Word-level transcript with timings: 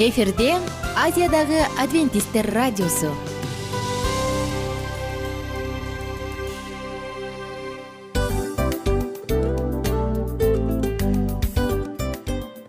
эфирде 0.00 0.54
азиядагы 0.96 1.58
адвентисттер 1.78 2.46
радиосу. 2.54 3.12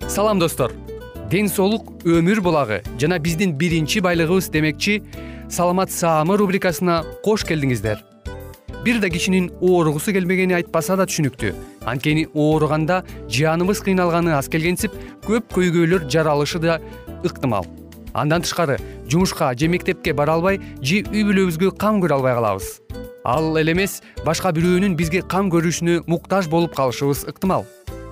Салам 0.09 0.39
достор. 0.39 0.73
Ден 1.29 1.47
соолук 1.47 2.03
өмүр 2.03 2.41
булагы. 2.41 2.83
Жана 2.99 3.17
биздин 3.17 3.55
биринчи 3.55 4.03
байлыгыбыз 4.03 4.51
демекчи 4.51 5.01
саламат 5.49 5.89
саамы 5.89 6.35
рубрикасына 6.35 7.05
кош 7.23 7.47
келдиңиздер. 7.47 8.03
Бир 8.83 8.99
да 8.99 9.09
кишинин 9.09 9.51
ооругусу 9.61 10.11
келбегени 10.11 10.55
айтпаса 10.57 10.95
да 10.97 11.05
түшүнүктүү. 11.05 11.53
Анткени 11.85 12.27
ооруганда 12.33 13.03
жаныбыз 13.29 13.83
кыйналганы 13.85 14.33
аз 14.33 14.49
келгенсип 14.49 14.95
көп 15.21 15.53
көйгөйлөр 15.53 16.07
жаралышы 16.09 16.57
да 16.59 16.79
ыктымал. 17.23 17.65
Андан 18.13 18.41
тышкары 18.41 18.77
жумушка 19.07 19.53
же 19.57 19.67
мектепке 19.67 20.13
бара 20.13 20.33
албай 20.33 20.59
же 20.81 21.03
үй 21.11 21.23
бүлөбүзгө 21.23 21.77
кам 21.77 22.01
көрө 22.01 22.19
албай 22.19 22.35
калабыз. 22.35 22.81
Ал 23.23 23.55
эле 23.57 23.71
эмес 23.71 24.01
башка 24.25 24.51
бирөөнүн 24.51 24.95
бизге 24.97 25.21
кам 25.21 25.51
көрүшүнө 25.53 26.03
муктаж 26.07 26.49
болуп 26.49 26.75
калышыбыз 26.75 27.23
ыктымал. 27.29 27.65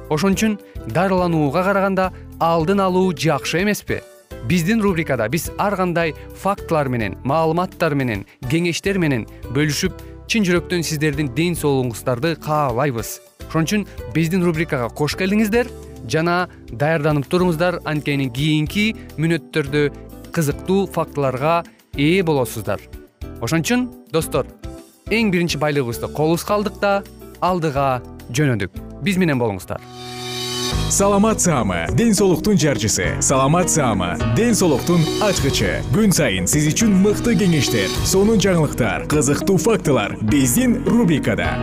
Ошон 0.10 0.38
үчүн 0.38 0.60
дарыланууга 0.88 1.64
караганда 1.64 2.12
алдын 2.40 2.80
алуу 2.80 3.12
жакшы 3.14 3.64
эмеспи. 3.64 4.02
Биздин 4.48 4.82
рубрикада 4.82 5.28
биз 5.30 5.50
ар 5.58 5.76
кандай 5.76 6.14
фактылар 6.42 6.88
менен 6.88 7.18
маалыматтар 7.24 7.94
менен 7.94 8.26
кеңештер 8.50 8.98
менен 8.98 9.28
бөлүшүп 9.52 10.00
чын 10.30 10.46
жүрөктөн 10.48 10.86
сиздердин 10.86 11.34
ден 11.36 11.58
соолугуңуздарды 11.58 12.36
каалайбыз. 12.46 13.20
Ошон 13.50 13.66
үчүн 13.66 13.86
биздин 14.14 14.46
рубрикага 14.46 14.90
кош 14.94 15.18
келдиңиздер 15.20 15.68
жана 16.08 16.48
даярданып 16.72 17.28
туруңуздар. 17.32 17.80
Анткени 17.86 18.30
кийинки 18.32 18.94
мүнөттөрдө 19.18 19.90
кызыктуу 20.32 20.86
фактыларга 20.94 21.64
ээ 21.98 22.24
болосуздар. 22.24 22.80
Ошон 23.42 23.64
үчүн 23.66 23.88
достор 24.14 24.48
эң 25.10 25.32
биринчи 25.34 25.58
байлыгыбызды 25.58 26.12
колубузга 26.14 26.60
алдык 26.60 26.80
да 26.82 26.94
алдыга 27.42 28.02
жөнөдүк. 28.30 28.76
Биз 29.02 29.18
менен 29.18 29.40
болуңуздар. 29.42 29.82
Саламат 30.90 31.42
саама 31.42 31.86
ден 31.94 32.14
соолуктун 32.14 32.58
жарчысы. 32.58 33.22
Саламат 33.22 33.70
саама 33.70 34.18
ден 34.36 34.56
соолуктун 34.56 35.02
ачкычы. 35.22 35.84
Күн 35.94 36.14
сайын 36.14 36.50
сиз 36.50 36.66
үчүн 36.72 36.96
мыкты 37.04 37.36
кеңештер 37.38 37.90
сонун 38.10 38.42
жаңылыктар 38.42 39.06
кызыктуу 39.10 39.58
фактылар. 39.62 40.18
Биздин 40.22 40.80
рубрикада 40.86 41.54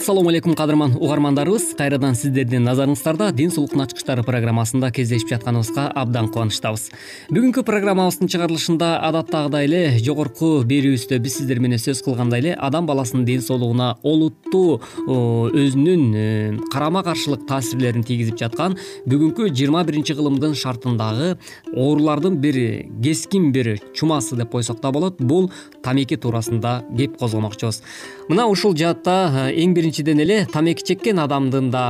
ассалому 0.00 0.30
алейкум 0.30 0.54
кадырман 0.54 0.94
угармандарыбыз. 0.96 1.74
Кайрадан 1.76 2.14
сиздердин 2.16 2.64
назарыңыздарда 2.64 3.32
ден 3.36 3.50
соолуктун 3.52 3.82
ачкычтары 3.84 4.22
программасында 4.24 4.88
кездешип 4.96 5.28
жатканыбызга 5.28 5.90
абдан 5.92 6.30
кубанычтабыз. 6.32 6.86
Бүгүнкү 7.28 7.60
программабыздын 7.68 8.30
чыгарылышында 8.32 8.88
адаттагыдай 9.10 9.68
эле 9.68 9.82
жогорку 10.00 10.62
берүүбүздө 10.64 11.18
биз 11.20 11.36
сиздер 11.40 11.60
менен 11.60 11.82
сөз 11.82 12.00
кылгандай 12.06 12.40
эле 12.40 12.54
адам 12.56 12.88
баласынын 12.88 13.26
ден 13.28 13.44
соолугуна 13.44 13.90
олуттуу 14.00 14.80
өзүнүн 15.04 16.06
э, 16.16 16.56
карама 16.72 17.04
каршылык 17.04 17.44
таасирлерин 17.50 18.06
тийгизип 18.06 18.40
жаткан 18.40 18.78
бүгүнкү 19.04 19.50
жыйырма 19.52 19.84
биринчи 19.84 20.16
кылымдын 20.16 20.56
шартындагы 20.56 21.34
оорулардын 21.74 22.40
бир 22.40 22.88
кескин 23.04 23.52
бир 23.52 23.76
чумасы 23.92 24.40
деп 24.40 24.48
койсок 24.56 24.80
да 24.80 24.92
болот. 24.92 25.20
Бул 25.20 25.50
тамеки 25.84 26.16
туурасында 26.16 26.80
кеп 26.96 27.18
козгомокчубуз 27.20 27.82
мына 28.30 28.44
ушул 28.46 28.76
жаатта 28.78 29.14
э, 29.50 29.58
эң 29.58 29.72
биринчиден 29.74 30.22
эле 30.22 30.44
тамеки 30.52 30.84
чеккен 30.86 31.18
адамдын 31.18 31.70
да 31.74 31.82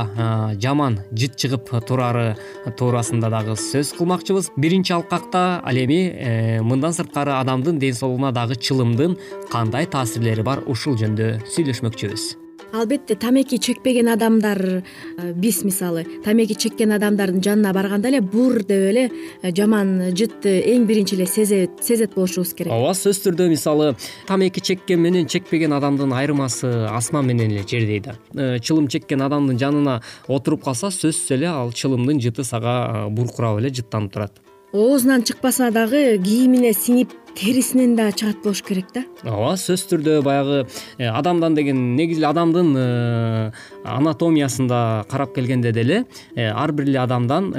жаман 0.57 0.97
жыт 1.13 1.37
чыгып 1.37 1.69
турары 1.85 2.33
туурасында 2.79 3.29
дагы 3.29 3.53
сөз 3.61 3.93
кылмакчыбыз. 3.99 4.49
Биринчи 4.57 4.95
алкакта 4.97 5.61
ал 5.61 5.77
эми 5.85 6.01
э, 6.09 6.61
мындан 6.65 6.97
сырткары 6.97 7.37
адамдын 7.37 7.77
ден 7.77 7.93
соолугуна 7.93 8.33
дагы 8.33 8.57
чылымдын 8.57 9.19
кандай 9.53 9.85
таасирлери 9.85 10.41
бар 10.41 10.65
ушул 10.65 10.97
жөнүндө 10.97 11.35
сүйлөшмөкчүбүз 11.45 12.31
албетте 12.73 13.15
тамеки 13.15 13.57
чекпеген 13.57 14.07
адамдар 14.09 14.83
э, 15.17 15.33
биз 15.33 15.63
мисалы 15.63 16.05
тамеки 16.23 16.53
чеккен 16.53 16.91
адамдардын 16.91 17.41
жанына 17.43 17.73
барганда 17.73 18.09
эле 18.09 18.21
бур 18.21 18.63
деп 18.63 18.89
эле 18.91 19.09
э, 19.41 19.51
жаман 19.55 20.11
жытты 20.15 20.61
эң 20.73 20.85
биринчи 20.87 21.15
эле 21.15 21.25
сезет 21.25 21.83
сезет 21.83 22.13
болушубуз 22.15 22.53
керек. 22.53 22.71
Ооба 22.71 22.93
сөзсүз 22.95 23.27
түрдө 23.27 23.49
мисалы 23.51 23.95
тамеки 24.27 24.61
чеккен 24.61 25.01
менен 25.01 25.27
чекпеген 25.27 25.73
адамдын 25.73 26.13
айырмасы 26.13 26.71
асман 26.91 27.27
менен 27.27 27.51
эле 27.51 27.65
жердей 27.67 27.99
да 27.99 28.15
э, 28.35 28.59
чылым 28.59 28.87
чеккен 28.87 29.21
адамдын 29.21 29.59
жанына 29.59 30.01
отуруп 30.27 30.63
калса 30.63 30.91
сөзсүз 30.91 31.35
эле 31.35 31.51
ал 31.51 31.71
чылымдын 31.71 32.21
жыты 32.23 32.43
сага 32.43 33.07
буркурап 33.09 33.59
эле 33.59 33.69
жыттанып 33.69 34.13
турат. 34.13 34.41
Оозунан 34.71 35.25
чыкпаса 35.27 35.67
дагы 35.75 36.15
кийимине 36.23 36.71
сиңип 36.71 37.11
терисинен 37.35 37.95
дагы 37.95 38.13
чыгат 38.17 38.43
болуш 38.43 38.61
керек 38.65 38.91
да. 38.93 39.03
Ооба 39.23 39.53
сөзсүз 39.59 39.87
түрдө 39.91 40.15
баягы 40.25 40.65
э, 40.97 41.07
адамдан 41.07 41.55
деген 41.55 41.95
негизи 41.95 42.21
эле 42.21 42.27
адамдын 42.31 42.73
э, 42.77 43.51
анатомиясында 43.83 45.05
карап 45.09 45.33
келгенде 45.35 45.71
деле 45.71 46.03
э, 46.35 46.49
ар 46.49 46.71
бир 46.71 46.89
эле 46.89 46.99
адамдан 46.99 47.51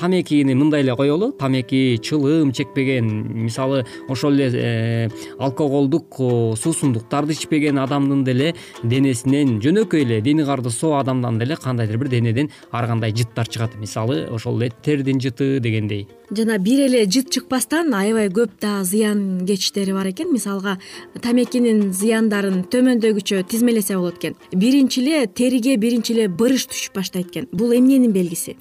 тамекини 0.00 0.54
мындай 0.54 0.82
эле 0.82 0.96
коелу. 0.96 1.32
Тамеки 1.32 1.98
чылым 2.02 2.52
чекпеген 2.52 3.44
мисалы 3.44 3.84
ошол 4.08 4.38
эле 4.38 5.10
алкоголдук 5.38 6.16
суусундуктарды 6.56 7.32
ичпеген 7.32 7.78
адамдын 7.78 8.24
деле 8.24 8.54
денесинен 8.82 9.60
жөнөкөй 9.60 10.06
эле 10.06 10.20
дени 10.20 10.44
кардысоо 10.44 10.98
адамдан 11.00 11.38
деле 11.38 11.56
кандайдыр 11.56 11.98
бир 11.98 12.08
денеден 12.08 12.50
ар 12.70 12.86
кандай 12.86 13.12
жыттар 13.12 13.48
чыгат. 13.48 13.76
Мисалы 13.76 14.26
ошол 14.30 14.60
эле 14.60 14.72
тердин 14.82 15.20
жыты 15.20 15.60
дегендей. 15.60 16.08
Жана 16.30 16.56
бир 16.58 16.86
эле 16.86 17.04
жыт 17.04 17.28
чыкпастан 17.30 17.92
аябай 17.94 18.30
көп 18.32 18.54
дагы 18.62 18.84
зыянкечтери 18.84 19.92
бар 19.92 20.08
экен. 20.10 20.32
Мисалга 20.32 20.78
тамекинин 21.20 21.92
зыяндарын 21.92 22.62
төмөндөгүчө 22.70 23.42
тизмелесе 23.50 23.96
болот 23.98 24.18
экен. 24.20 24.36
Биринчи 24.52 25.02
эле 25.02 25.26
териге 25.26 25.76
биринчи 25.76 26.14
эле 26.14 26.28
бырыш 26.28 26.68
түшүп 26.70 26.96
баштайт 26.96 27.30
экен. 27.32 27.48
Бул 27.52 27.74
эмненин 27.74 28.12
белгиси? 28.14 28.56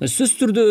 Сөзсүз 0.00 0.36
түрдө 0.40 0.64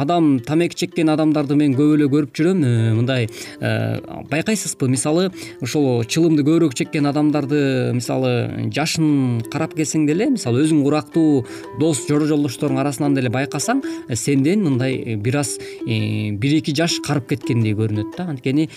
адам 0.00 0.38
тамеки 0.46 0.78
чеккен 0.84 1.10
адамдарды 1.12 1.58
мен 1.58 1.74
көп 1.76 1.96
эле 1.96 2.08
көрүп 2.12 2.34
жүрөм. 2.36 2.64
Э, 2.64 2.94
мындай 2.94 3.28
э, 3.60 4.00
байкайсызбы? 4.30 4.88
Мисалы 4.88 5.30
ошол 5.60 6.04
чылымды 6.04 6.46
көбүрөөк 6.46 6.76
чеккен 6.78 7.06
адамдарды 7.10 7.92
мисалы 7.96 8.70
жашын 8.74 9.42
карап 9.52 9.74
келсең 9.76 10.06
деле 10.08 10.30
мисалы 10.36 10.62
өзүң 10.64 10.82
курактуу 10.86 11.44
дос 11.80 12.04
жора 12.08 12.28
жолдошторуң 12.30 12.80
арасынан 12.82 13.16
деле 13.16 13.32
байкасаң 13.34 13.82
сенден 14.14 14.62
мындай 14.64 15.16
бир 15.16 15.40
аз 15.42 15.56
э, 15.58 16.30
бир 16.32 16.58
эки 16.60 16.74
жаш 16.76 17.00
карып 17.06 17.28
көрүнөт 17.76 18.16
да. 18.16 18.28
Анткени 18.32 18.68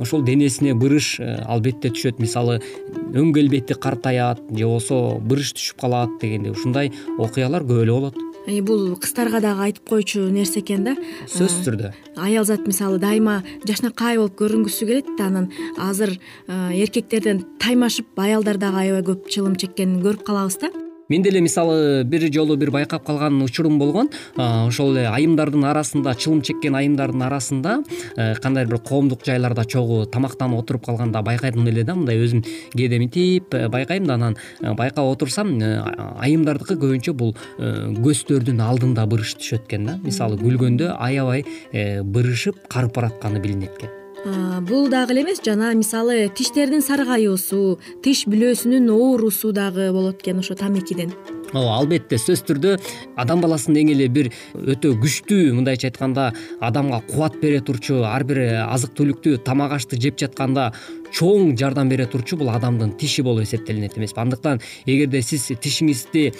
ошол 0.00 0.24
денесине 0.26 0.74
бырыш 0.74 1.20
албетте 1.20 1.92
түшөт. 1.94 2.20
Мисалы 2.22 2.60
өң 3.14 3.32
келбети 3.34 3.74
картаят 3.74 4.42
же 4.50 4.66
болбосо 4.66 5.18
бырыш 5.20 5.54
түшүп 5.56 5.80
калат 5.80 6.20
дегендей 6.20 6.52
ушундай 6.52 6.92
окуялар 7.18 7.62
көп 7.62 7.82
эле 7.86 7.92
болот. 7.92 8.20
Э, 8.46 8.60
бул 8.60 8.96
кыздарга 8.98 9.38
дагы 9.40 9.68
айтып 9.68 9.86
койчу 9.88 10.24
нерсе 10.34 10.60
экен 10.62 10.82
да. 10.84 10.96
Сөзсүз 11.30 11.60
э, 11.60 11.66
түрдө. 11.68 11.92
аял 12.16 12.44
зат 12.44 12.66
мисалы 12.66 12.98
дайыма 12.98 13.42
жашнакай 13.62 14.18
болуп 14.18 14.34
көрүнгүсү 14.40 14.86
келет 14.88 15.06
да 15.18 15.28
анан 15.30 15.50
азыр 15.78 16.18
э, 16.48 16.74
эркектерден 16.82 17.44
таймашып 17.62 18.18
аялдар 18.18 18.58
дагы 18.58 18.82
аябай 18.82 19.06
көп 19.12 19.28
чылым 19.30 19.54
чеккенин 19.54 20.02
көрүп 20.02 20.26
калабыз 20.26 20.58
да 20.58 20.72
мен 21.08 21.22
деле 21.22 21.40
мисалы 21.40 22.04
бир 22.04 22.32
жолу 22.32 22.56
бир 22.56 22.70
байкап 22.70 23.04
калган 23.06 23.42
учурум 23.42 23.78
болгон 23.78 24.10
ошол 24.36 24.96
эле 24.96 25.08
айымдардын 25.08 25.64
арасында 25.64 26.14
чылым 26.14 26.42
чеккен 26.42 26.74
айымдардын 26.78 27.22
арасында 27.26 27.76
э, 28.16 28.34
кандайдыр 28.42 28.76
бир 28.76 28.82
коомдук 28.88 29.24
жайларда 29.26 29.64
чогуу 29.64 30.06
тамактанып 30.06 30.62
отуруп 30.62 30.86
калганда 30.86 31.22
байкадым 31.22 31.66
эле 31.68 31.84
да 31.84 31.94
мындай 31.94 32.20
өзүм 32.22 32.44
кээде 32.74 32.98
мынтип 32.98 33.54
э, 33.54 33.68
байкайм 33.68 34.06
да 34.06 34.14
анан 34.14 34.36
э, 34.60 34.74
байкап 34.74 35.04
отурсам 35.04 35.54
айымдардыкы 35.58 36.76
көбүнчө 36.76 37.12
бул 37.12 37.34
көздөрдүн 37.58 38.60
алдында 38.62 39.06
бырыш 39.06 39.36
түшөт 39.40 39.66
экен 39.68 39.88
да. 39.88 39.98
Мисалы 40.02 40.38
күлгөндө 40.40 40.94
аябай 40.98 41.44
бырышып 42.02 42.68
карып 42.68 42.96
баратканы 42.96 43.42
билинет 43.42 43.76
экен 43.78 44.01
бул 44.24 44.88
дагы 44.88 45.16
эле 45.16 45.22
эмес 45.24 45.42
жана 45.42 45.72
мисалы 45.74 46.28
тиштердин 46.38 46.82
саргаюусу 46.86 47.78
тиш 48.04 48.24
бүлөөсүнүн 48.30 48.90
оорусу 48.94 49.52
дагы 49.52 49.90
болот 49.92 50.22
экен 50.22 50.38
ошо 50.38 50.54
тамекиден 50.54 51.10
ооба 51.52 51.76
албетте 51.78 52.18
сөзсүз 52.20 52.46
түрдө 52.48 52.74
адам 53.20 53.42
баласынын 53.44 53.82
эң 53.82 53.92
эле 53.94 54.08
бир 54.12 54.30
өтө 54.54 54.94
күчтүү. 55.02 55.52
Мындайча 55.58 55.90
айтканда 55.90 56.30
адамга 56.60 57.02
кубат 57.08 57.38
бере 57.42 57.60
турчу 57.60 58.02
ар 58.08 58.24
бир 58.28 58.42
азык 58.64 58.96
түлүктү 58.98 59.38
тамак 59.46 59.76
ашты 59.78 60.00
жеп 60.00 60.18
жатканда 60.20 60.70
чоң 61.12 61.52
жардам 61.60 61.90
бере 61.92 62.06
турчу 62.08 62.38
бул 62.40 62.50
адамдын 62.52 62.96
тиши 62.98 63.22
болуп 63.22 63.44
эсептелинет 63.44 63.98
эмеспи 63.98 64.20
андыктан 64.24 64.62
эгерде 64.86 65.22
сиз 65.22 65.50
тишиңизди 65.52 66.30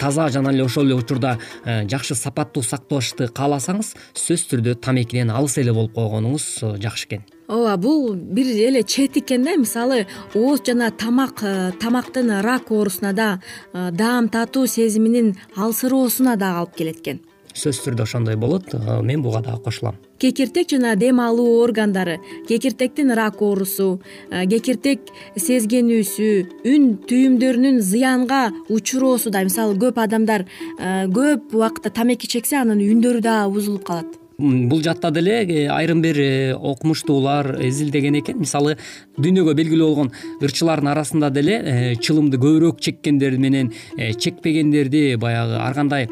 таза 0.00 0.28
жана 0.32 0.54
эле 0.54 0.64
ошол 0.64 0.88
эле 0.88 0.96
учурда 0.96 1.36
э, 1.64 1.84
жакшы 1.90 2.16
сапаттуу 2.16 2.64
сакташты 2.64 3.28
кааласаңыз 3.28 3.94
сөзсүз 4.14 4.50
түрдө 4.52 4.78
тамекиден 4.80 5.30
алыс 5.30 5.58
эле 5.60 5.76
болуп 5.76 5.96
койгонуңуз 5.98 6.52
э, 6.62 6.76
жакшы 6.80 7.10
экен 7.10 7.35
ооба 7.48 7.76
бул 7.76 8.14
бир 8.14 8.46
эле 8.46 8.82
чет 8.82 9.16
экен 9.16 9.44
да. 9.44 9.56
Мисалы 9.56 10.06
ооз 10.34 10.60
жана 10.66 10.90
тамак 10.90 11.42
тамактын 11.80 12.40
рак 12.42 12.70
оорусуна 12.70 13.12
да 13.12 13.40
даам 13.72 14.28
татуу 14.28 14.66
сезиминин 14.66 15.36
алсыроосуна 15.56 16.36
дагы 16.36 16.58
алып 16.64 16.76
келет 16.76 17.00
экен 17.00 17.20
сөзсүз 17.56 17.86
түрдө 17.86 18.04
ошондой 18.04 18.36
болот. 18.36 18.74
Мен 19.02 19.22
буга 19.24 19.40
дагы 19.40 19.62
кошулам. 19.64 19.96
Кекиртек 20.18 20.68
жана 20.70 20.94
дем 20.96 21.20
алуу 21.20 21.62
органдары 21.62 22.18
кекиртектин 22.48 23.14
рак 23.16 23.40
оорусу 23.40 24.02
кекиртек 24.28 25.08
сезгенүүсү 25.36 26.28
үн 26.68 26.84
түйүмдөрүнүн 27.08 27.80
зыянга 27.80 28.50
учуроосу 28.68 29.32
да. 29.32 29.44
Мисалы 29.44 29.78
көп 29.80 30.02
адамдар 30.04 30.44
көп 30.76 31.56
убакытта 31.56 31.90
тамеки 31.90 32.28
чексе 32.28 32.60
анын 32.60 32.84
үндөрү 32.84 33.24
дагы 33.24 33.52
бузулуп 33.56 33.84
калат 33.88 34.25
бул 34.38 34.82
жакта 34.82 35.10
деле 35.10 35.44
э, 35.44 35.66
айрым 35.68 36.02
бир 36.02 36.18
э, 36.20 36.54
окумуштуулар 36.54 37.56
изилдеген 37.64 38.18
экен. 38.20 38.38
Мисалы 38.38 38.76
дүйнөгө 39.16 39.54
белгилүү 39.56 39.86
болгон 39.86 40.10
ырчылардын 40.44 40.90
арасында 40.92 41.30
деле 41.32 41.56
э, 41.56 41.94
чылымды 41.96 42.36
көбүрөөк 42.42 42.80
чеккендер 42.84 43.38
менен 43.40 43.72
чекпегендерди 43.96 45.16
баягы 45.16 45.56
ар 45.60 45.74
кандай 45.74 46.08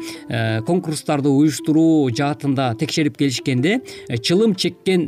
конкурстарды 0.65 1.29
уюштуруу 1.29 2.09
жаатында 2.15 2.73
текшерип 2.79 3.17
келишкенде 3.17 3.79
чылым 4.21 4.55
чеккен 4.55 5.05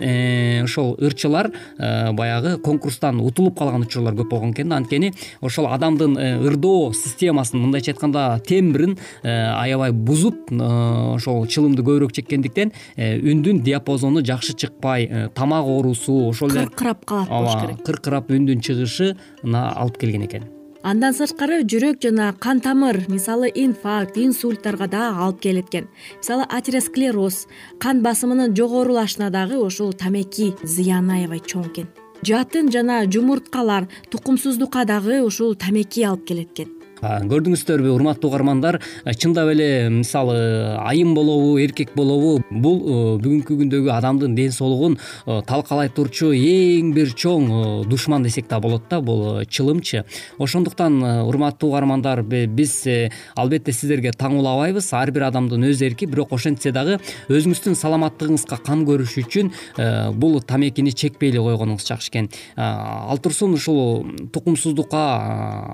ошол 0.63 0.95
ырчылар 1.01 1.49
баягы 1.77 2.57
конкурстан 2.61 3.19
утулуп 3.21 3.57
калган 3.57 3.85
учурлар 3.87 4.13
көп 4.13 4.29
болгон 4.29 4.53
экен 4.53 4.69
да. 4.69 4.77
Анткени 4.77 5.13
ошол 5.41 5.67
адамдын 5.73 6.17
ырдоо 6.45 6.93
системасын 6.93 7.59
мындайча 7.63 7.95
айтканда 7.95 8.41
тембрин 8.45 8.97
аябай 9.23 9.91
бузуп 9.91 10.51
ошол 10.51 11.47
чылымды 11.47 11.81
көбүрөөк 11.81 12.13
чеккендиктен 12.19 12.73
үндүн 13.15 13.63
диапазону 13.63 14.23
жакшы 14.25 14.53
чыкпай. 14.53 15.07
Э, 15.09 15.29
тамак 15.33 15.65
оорусу 15.65 16.29
ошол 16.29 16.51
эле 16.51 16.67
кыркырап 16.67 17.05
калат 17.05 17.29
болуш 17.29 17.55
керек. 17.61 17.83
кыркырап 17.85 18.29
үндүн 18.29 18.61
чыгышына 18.61 19.73
алып 19.75 19.97
келген 19.97 20.27
экен. 20.27 20.43
Андан 20.83 21.13
сырткары 21.13 21.63
жүрөк 21.63 21.99
жана 22.03 22.33
кан 22.39 22.61
тамыр 22.61 23.01
мисалы 23.09 23.49
инфаркт 23.53 24.17
инсульттарга 24.17 24.87
дагы 24.87 25.23
алып 25.25 25.41
келет 25.41 25.67
экен 25.67 25.89
мисалы 26.19 26.45
атеросклероз 26.47 27.47
кан 27.79 28.01
басымынын 28.03 28.55
жогорулашына 28.55 29.29
дагы 29.29 29.57
ушул 29.57 29.93
тамеки 29.93 30.53
зыяны 30.63 31.21
аябай 31.21 31.39
чоң 31.39 31.71
экен. 31.71 31.87
Жатын 32.23 32.71
жана 32.71 33.03
жумурткалар 33.05 33.89
тукумсуздукка 34.11 34.85
дагы 34.85 35.21
ушул 35.21 35.55
тамеки 35.55 36.03
алып 36.03 36.25
келет 36.25 36.51
экен 36.53 36.76
көрдүңүздөрбү 37.01 37.91
урматтуу 37.93 38.31
угармандар 38.31 38.79
чындап 39.17 39.51
эле 39.53 39.89
мисалы 39.89 40.77
айым 40.81 41.13
болобу 41.17 41.57
эркек 41.61 41.93
болобу 41.95 42.41
бул 42.49 42.81
бүгүнкү 43.21 43.59
күндөгү 43.61 43.91
адамдын 43.97 44.35
ден 44.37 44.51
соолугун 44.55 44.97
талкалай 45.25 45.89
турчу 45.93 46.31
эң 46.33 46.93
бир 46.95 47.13
чоң 47.13 47.85
душман 47.89 48.23
десек 48.25 48.47
да 48.49 48.59
болот 48.59 48.87
да 48.89 49.01
бул 49.01 49.43
чылымчы. 49.45 50.03
Ошондуктан 50.39 51.01
урматтуу 51.27 51.69
угармандар 51.69 52.23
биз 52.23 52.87
э, 52.87 53.09
албетте 53.35 53.71
сиздерге 53.71 54.11
таңуулабайбыз 54.17 54.89
ар 54.97 55.11
бир 55.11 55.27
адамдын 55.29 55.67
өз 55.69 55.83
эрки 55.85 56.07
бирок 56.09 56.33
ошентсе 56.35 56.71
дагы 56.75 56.99
өзүңүздүн 57.29 57.77
саламаттыгыңызга 57.77 58.59
кам 58.65 58.85
көрүш 58.87 59.17
үчүн 59.23 59.51
э, 59.77 60.11
бул 60.13 60.39
тамекини 60.41 60.93
чекпей 60.93 61.31
эле 61.31 61.43
койгонуңуз 61.45 61.87
жакшы 61.87 62.11
экен. 62.11 62.29
Ал 62.57 63.17
турсун 63.21 63.53
ушул 63.57 64.05
тукумсуздукка 64.33 65.03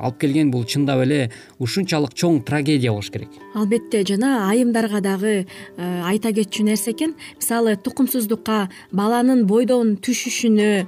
алып 0.04 0.20
келген 0.24 0.52
бул 0.52 0.66
чындап 0.66 1.04
эле 1.06 1.13
ушунчалык 1.64 2.14
чоң 2.18 2.42
трагедия 2.48 2.92
болуш 2.92 3.10
керек. 3.14 3.30
Албетте 3.56 4.04
жана 4.08 4.50
айымдарга 4.50 5.02
дагы 5.04 5.34
э, 5.34 5.46
айта 6.04 6.34
кетчү 6.36 6.66
нерсе 6.68 6.92
экен. 6.94 7.16
Мисалы 7.40 7.76
тукумсуздукка 7.78 8.70
баланын 8.92 9.46
бойдон 9.50 9.96
түшүшүнө 10.04 10.70
э, 10.84 10.86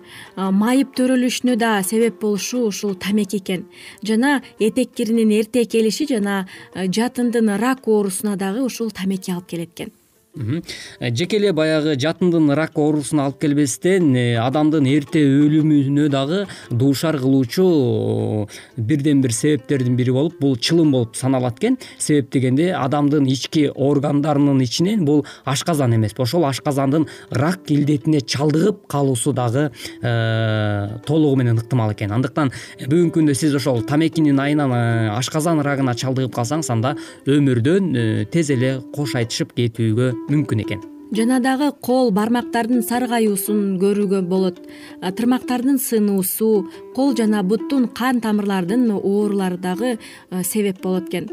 майып 0.51 0.95
төрөлүшүнө 0.97 1.57
да 1.61 1.75
себеп 1.83 2.21
болушу 2.21 2.65
ушул 2.69 2.95
тамеки 2.95 3.41
экен. 3.43 3.67
Жана 4.03 4.41
этек 4.59 4.95
киринин 4.95 5.33
эрте 5.39 5.65
келиши 5.65 6.07
жана 6.09 6.45
э, 6.73 6.87
жатындын 6.87 7.57
рак 7.59 7.87
оорусуна 7.87 8.35
дагы 8.35 8.65
ушул 8.65 8.91
тамеки 8.91 9.31
алып 9.31 9.53
келет 9.53 9.73
экен 9.75 9.93
жеке 10.35 11.37
эле 11.37 11.51
баягы 11.53 11.95
жатындын 11.99 12.51
рак 12.57 12.77
оорусуна 12.77 13.25
алып 13.25 13.39
келбестен 13.39 14.15
э, 14.15 14.35
адамдын 14.41 14.87
эрте 14.91 15.21
өлүмүнө 15.23 16.09
дагы 16.11 16.41
дуушар 16.69 17.17
кылуучу 17.21 18.47
бирден 18.75 19.21
бир 19.23 19.31
себептердин 19.31 19.95
бири 19.95 20.11
болуп 20.11 20.39
бул 20.41 20.57
чылым 20.57 20.91
болуп 20.91 21.15
саналат 21.15 21.59
экен. 21.59 21.77
Себеп 21.97 22.31
дегенде 22.33 22.73
адамдын 22.75 23.27
ички 23.31 23.69
органдарынын 23.69 24.61
ичинен 24.63 25.05
бул 25.05 25.25
ашказан 25.45 25.95
эмеспи 25.95 26.21
ошол 26.21 26.45
ашказандын 26.45 27.07
рак 27.31 27.71
илдетине 27.71 28.21
чалдыгып 28.21 28.85
калуусу 28.87 29.33
дагы 29.33 29.71
э, 30.01 30.99
толугу 31.05 31.35
менен 31.35 31.59
ыктымал 31.59 31.93
экен. 31.93 32.11
Андыктан 32.11 32.51
бүгүнкү 32.81 33.21
күндө 33.21 33.35
сиз 33.35 33.55
ошол 33.55 33.83
тамекинин 33.87 34.39
айынан 34.39 34.75
ашказан 35.15 35.61
рагына 35.63 35.95
чалдыгып 35.95 36.35
калсаңыз 36.35 36.71
анда 36.73 36.95
өмүрдөн 37.25 38.27
тез 38.31 38.51
эле 38.51 38.81
кош 38.95 39.15
айтышып 39.15 39.55
кетүүгө 39.55 40.11
мүмкүн 40.29 40.65
экен. 40.65 40.83
Жана 41.13 41.37
дагы 41.39 41.69
кол 41.85 42.09
бармактардын 42.11 42.81
саргаюусун 42.81 43.77
көрүүгө 43.77 44.23
болот. 44.25 44.57
Тырмактардын 44.99 45.77
сынуусу 45.77 46.65
кол 46.95 47.13
жана 47.15 47.43
буттун 47.45 47.85
кан 47.87 48.21
тамырлардын 48.23 48.89
оорулары 48.97 49.59
дагы 49.61 49.99
себеп 50.43 50.81
болот 50.81 51.07
экен. 51.09 51.29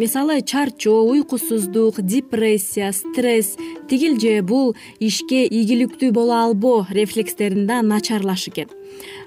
Мисалы 0.00 0.40
чарчоо 0.40 1.04
уйкусуздук 1.04 2.00
депрессия 2.00 2.92
стресс 2.92 3.58
тигил 3.90 4.18
же 4.18 4.40
бул 4.42 4.74
ишке 4.98 5.44
ийгиликтүү 5.44 6.10
боло 6.10 6.40
албоо 6.40 6.86
рефлекстерин 6.90 7.66
да 7.66 7.82
начарлашы 7.82 8.50
экен. 8.50 8.72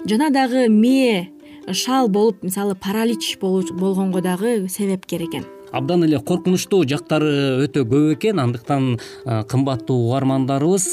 Жана 0.04 0.30
дагы 0.30 0.66
мээ 0.68 1.28
шал 1.72 2.08
болуп 2.08 2.42
мисалы 2.42 2.74
паралич 2.74 3.38
болгонго 3.38 4.20
дагы 4.20 4.66
себепкер 4.68 5.22
экен 5.22 5.46
абдан 5.72 6.04
эле 6.04 6.20
коркунучтуу 6.20 6.84
жактары 6.88 7.64
өтө 7.64 7.86
көп 7.88 8.12
экен. 8.16 8.42
Андыктан 8.42 8.98
кымбаттуу 9.24 10.08
угармандарыбыз 10.08 10.88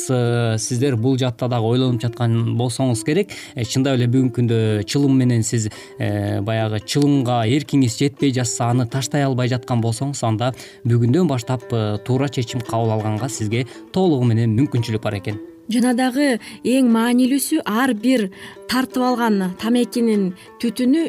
сиздер 0.61 0.95
бул 0.95 1.17
жаатта 1.17 1.49
дагы 1.51 1.73
ойлонуп 1.75 2.01
жаткан 2.01 2.55
болсоңуз 2.57 3.03
керек. 3.05 3.33
Э, 3.55 3.63
чындап 3.63 3.97
эле 3.97 4.07
бүгүнкү 4.11 4.35
күндө 4.35 4.59
чылым 4.89 5.17
менен 5.19 5.43
сиз 5.47 5.69
э, 5.69 6.41
баягы 6.45 6.81
чылымга 6.83 7.43
эркиңиз 7.57 7.97
жетпей 7.99 8.33
жатса 8.35 8.69
аны 8.73 8.87
таштай 8.91 9.25
албай 9.25 9.51
жаткан 9.51 9.83
болсоңуз 9.85 10.23
анда 10.27 10.53
бүгүндөн 10.85 11.31
баштап 11.31 11.67
э, 11.71 11.97
туура 12.05 12.29
чечим 12.29 12.61
кабыл 12.61 12.95
алганга 12.97 13.29
сизге 13.29 13.65
толугу 13.93 14.25
менен 14.27 14.55
мүмкүнчүлүк 14.59 15.03
бар 15.03 15.21
экен 15.21 15.54
жана 15.71 15.93
дагы 15.97 16.37
эң 16.63 16.89
маанилүүсү 16.93 17.61
ар 17.65 17.93
бир 17.97 18.29
тартып 18.69 19.03
алган 19.05 19.53
тамекинин 19.61 20.31
түтүнү 20.61 21.03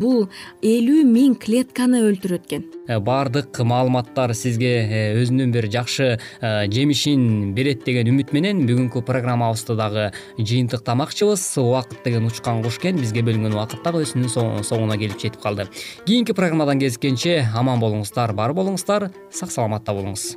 бул 0.00 0.26
элүү 0.64 1.04
миң 1.08 1.36
клетканы 1.40 2.02
өлтүрөт 2.06 2.46
экен. 2.48 2.64
Э, 2.86 2.98
баардык 3.02 3.58
маалыматтар 3.66 4.34
сизге 4.36 4.72
э, 4.84 5.02
өзүнүн 5.20 5.52
бир 5.54 5.68
жакшы 5.72 6.08
э, 6.16 6.50
жемишин 6.72 7.52
берет 7.56 7.84
деген 7.84 8.12
үмүт 8.12 8.32
менен 8.36 8.64
бүгүнкү 8.68 9.04
программабызды 9.06 9.76
дагы 9.78 10.10
жыйынтыктамакчыбыз. 10.38 11.44
Убакыт 11.62 12.04
деген 12.04 12.26
учкан 12.30 12.62
куш 12.64 12.80
экен 12.80 13.00
бизге 13.00 13.24
бөлүнгөн 13.26 13.56
убакыт 13.56 13.84
дагы 13.84 14.04
өзүнүн 14.06 14.64
соңуна 14.64 14.98
келип 15.00 15.20
жетип 15.20 15.40
калды. 15.42 15.68
Кийинки 16.06 16.36
программадан 16.36 16.80
кезишкенче 16.82 17.42
аман 17.54 17.82
болуңуздар 17.82 18.36
бар 18.36 18.56
болуңуздар 18.56 19.10
сак 19.30 19.50
саламатта 19.52 19.96
болуңуз 19.96 20.36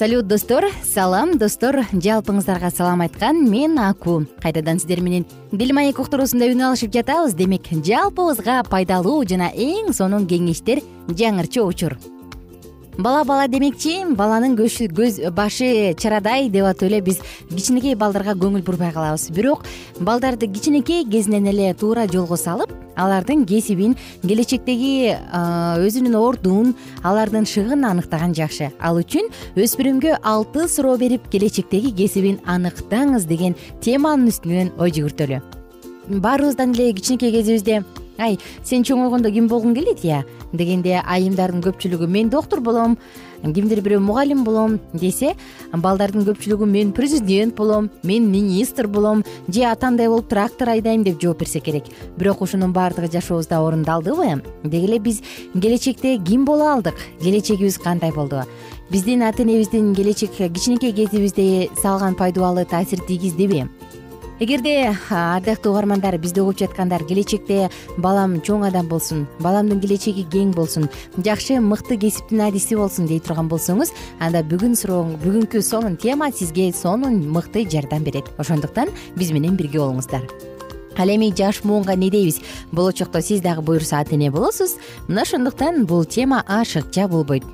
салют 0.00 0.26
достор. 0.26 0.64
Салам 0.82 1.36
достор. 1.36 1.82
Жалпыңыздарга 1.92 2.70
салам 2.72 3.02
айткан 3.04 3.42
мен 3.50 3.76
аку. 3.78 4.22
Кайтадан 4.40 4.78
сиздер 4.80 5.02
менен 5.04 5.26
дил 5.52 5.74
маек 5.76 5.98
уктуруусунда 6.00 6.48
үн 6.48 6.62
алышып 6.70 6.94
жатабыз. 6.94 7.34
Демек 7.36 7.68
жалпыбызга 7.68 8.62
пайдалуу 8.70 9.18
жана 9.28 9.50
эң 9.52 9.92
сонун 9.92 10.24
кеңештер 10.24 10.80
жаңырча 11.12 11.66
учур 11.68 11.98
бала 13.00 13.24
бала 13.24 13.48
демекчи 13.48 14.04
баланын 14.16 14.56
көз 14.58 15.30
башы 15.32 15.94
чарадай 15.96 16.48
деп 16.52 16.66
атып 16.68 16.90
эле 16.90 17.00
биз 17.00 17.20
кичинекей 17.48 17.94
балдарга 17.96 18.34
көңүл 18.36 18.62
бурбай 18.64 18.92
калабыз. 18.92 19.30
Бирок 19.32 19.64
балдарды 20.00 20.48
кичинекей 20.48 21.04
кезинен 21.04 21.46
эле 21.48 21.72
туура 21.74 22.06
жолго 22.10 22.36
салып 22.36 22.72
алардын 22.96 23.46
кесибин 23.48 23.96
келечектеги 24.22 25.16
өзүнүн 25.80 26.16
ордун 26.18 26.74
алардын 27.02 27.48
шыгын 27.48 27.86
аныктаган 27.88 28.34
жакшы. 28.36 28.70
Ал 28.80 29.00
үчүн 29.00 29.30
өспүрүмгө 29.56 30.18
алты 30.22 30.68
суроо 30.68 30.98
берип 31.00 31.30
келечектеги 31.32 31.94
кесибин 31.96 32.40
аныктаңыз 32.44 33.24
деген 33.30 33.56
теманын 33.80 34.28
үстүнөн 34.28 34.74
ой 34.78 34.92
жүгүртөлү. 34.92 35.40
Баарыбыздан 36.10 36.74
эле 36.74 36.92
кичинекей 36.92 37.32
кезибизде 37.32 37.82
ай 38.20 38.38
сен 38.62 38.84
чоңойгондо 38.84 39.32
ким 39.32 39.48
болгуң 39.48 39.74
келет 39.74 40.04
ыя 40.04 40.22
дегенде 40.52 41.00
айымдардын 41.00 41.64
көпчүлүгү 41.64 42.06
мен 42.06 42.30
доктур 42.30 42.60
болом 42.60 42.98
кимдир 43.40 43.80
бирөө 43.80 44.00
мугалим 44.04 44.44
болом 44.44 44.78
десе 44.92 45.34
балдардын 45.72 46.26
көпчүлүгү 46.28 46.66
мен 46.68 46.92
президент 46.92 47.56
болом 47.56 47.88
мен 48.04 48.28
министр 48.30 48.86
болом 48.86 49.24
же 49.48 49.64
атамдай 49.64 50.08
болуп 50.08 50.28
трактор 50.28 50.74
айдайм 50.74 51.04
деп 51.04 51.20
жооп 51.22 51.40
берсе 51.40 51.60
керек. 51.60 51.84
Бирок 52.16 52.42
ушунун 52.42 52.72
баардыгы 52.72 53.10
жашообузда 53.12 53.60
орундалдыбы? 53.60 54.42
Деги 54.64 54.84
эле 54.84 54.98
биз 54.98 55.22
келечекте 55.54 56.18
ким 56.18 56.44
боло 56.44 56.72
алдык? 56.74 56.94
Келечегибиз 57.22 57.78
кандай 57.78 58.12
болду? 58.12 58.44
Биздин 58.90 59.22
ата 59.22 59.42
энебиздин 59.42 59.94
келечек 59.94 60.36
кичинекей 60.36 60.92
кезибизде 60.92 61.70
салган 61.80 62.14
пайдубалы 62.14 62.64
таасир 62.64 63.00
тийгиздиби 63.06 63.68
эгерде 64.40 64.96
ардактуу 65.10 65.74
угармандар 65.74 66.16
бизди 66.18 66.40
угуп 66.40 66.56
жаткандар 66.58 67.02
келечекте 67.04 67.68
балам 68.00 68.38
чоң 68.40 68.64
адам 68.70 68.88
болсун 68.88 69.26
баламдын 69.44 69.82
келечеги 69.82 70.24
кең 70.32 70.54
болсун 70.56 70.88
жакшы 71.18 71.58
мыкты 71.60 71.98
кесиптин 72.00 72.40
адиси 72.46 72.78
болсун 72.80 73.04
дей 73.06 73.20
турган 73.20 73.50
болсоңуз 73.52 73.92
анда 74.18 74.40
бүгүн 74.40 74.78
суроо 74.80 75.04
бүгүнкү 75.20 75.60
сонун 75.60 76.00
тема 76.00 76.32
сизге 76.32 76.70
сонун 76.72 77.20
мыкты 77.28 77.66
жардам 77.68 78.02
берет. 78.02 78.32
Ошондуктан 78.38 78.88
биз 79.16 79.30
менен 79.30 79.60
бирге 79.60 79.84
болуңуздар. 79.84 80.24
Ал 80.96 81.08
эми 81.08 81.34
жаш 81.36 81.62
муунга 81.64 81.94
эмне 81.94 82.08
дейбиз? 82.10 82.40
Болочокто 82.72 83.20
сиз 83.20 83.42
дагы 83.44 83.60
буюрса 83.60 84.00
ата 84.00 84.16
эне 84.16 84.30
болосуз. 84.30 84.78
Мына 85.06 85.22
ошондуктан 85.22 85.84
бул 85.84 86.04
тема 86.04 86.42
ашыкча 86.48 87.08
болбойт 87.08 87.44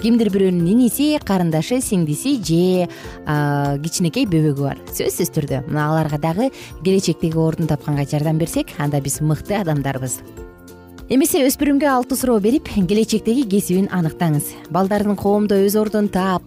кимдир 0.00 0.30
бирөөнүн 0.34 0.66
иниси 0.72 1.08
карындашы 1.24 1.80
сиңдиси 1.84 2.36
же 2.40 2.88
кичинекей 3.84 4.26
бөбөгү 4.30 4.62
бар. 4.62 4.80
Сөзсүз 4.92 5.32
түрдө. 5.34 5.62
Мына 5.68 5.88
аларга 5.90 6.18
дагы 6.22 6.50
келечектеги 6.84 7.38
ордун 7.38 7.70
тапканга 7.70 8.06
жардам 8.08 8.38
берсек 8.38 8.74
анда 8.78 9.00
биз 9.00 9.20
мыкты 9.20 9.58
адамдарбыз. 9.60 10.20
Эмесе 11.08 11.44
өспүрүмгө 11.46 11.86
алты 11.86 12.16
суроо 12.18 12.40
берип 12.42 12.68
келечектеги 12.74 13.46
кесибин 13.46 13.90
аныктаңыз. 13.94 14.54
Балдардын 14.74 15.16
коомдо 15.16 15.60
өз 15.66 15.78
ордун 15.78 16.08
таап 16.08 16.42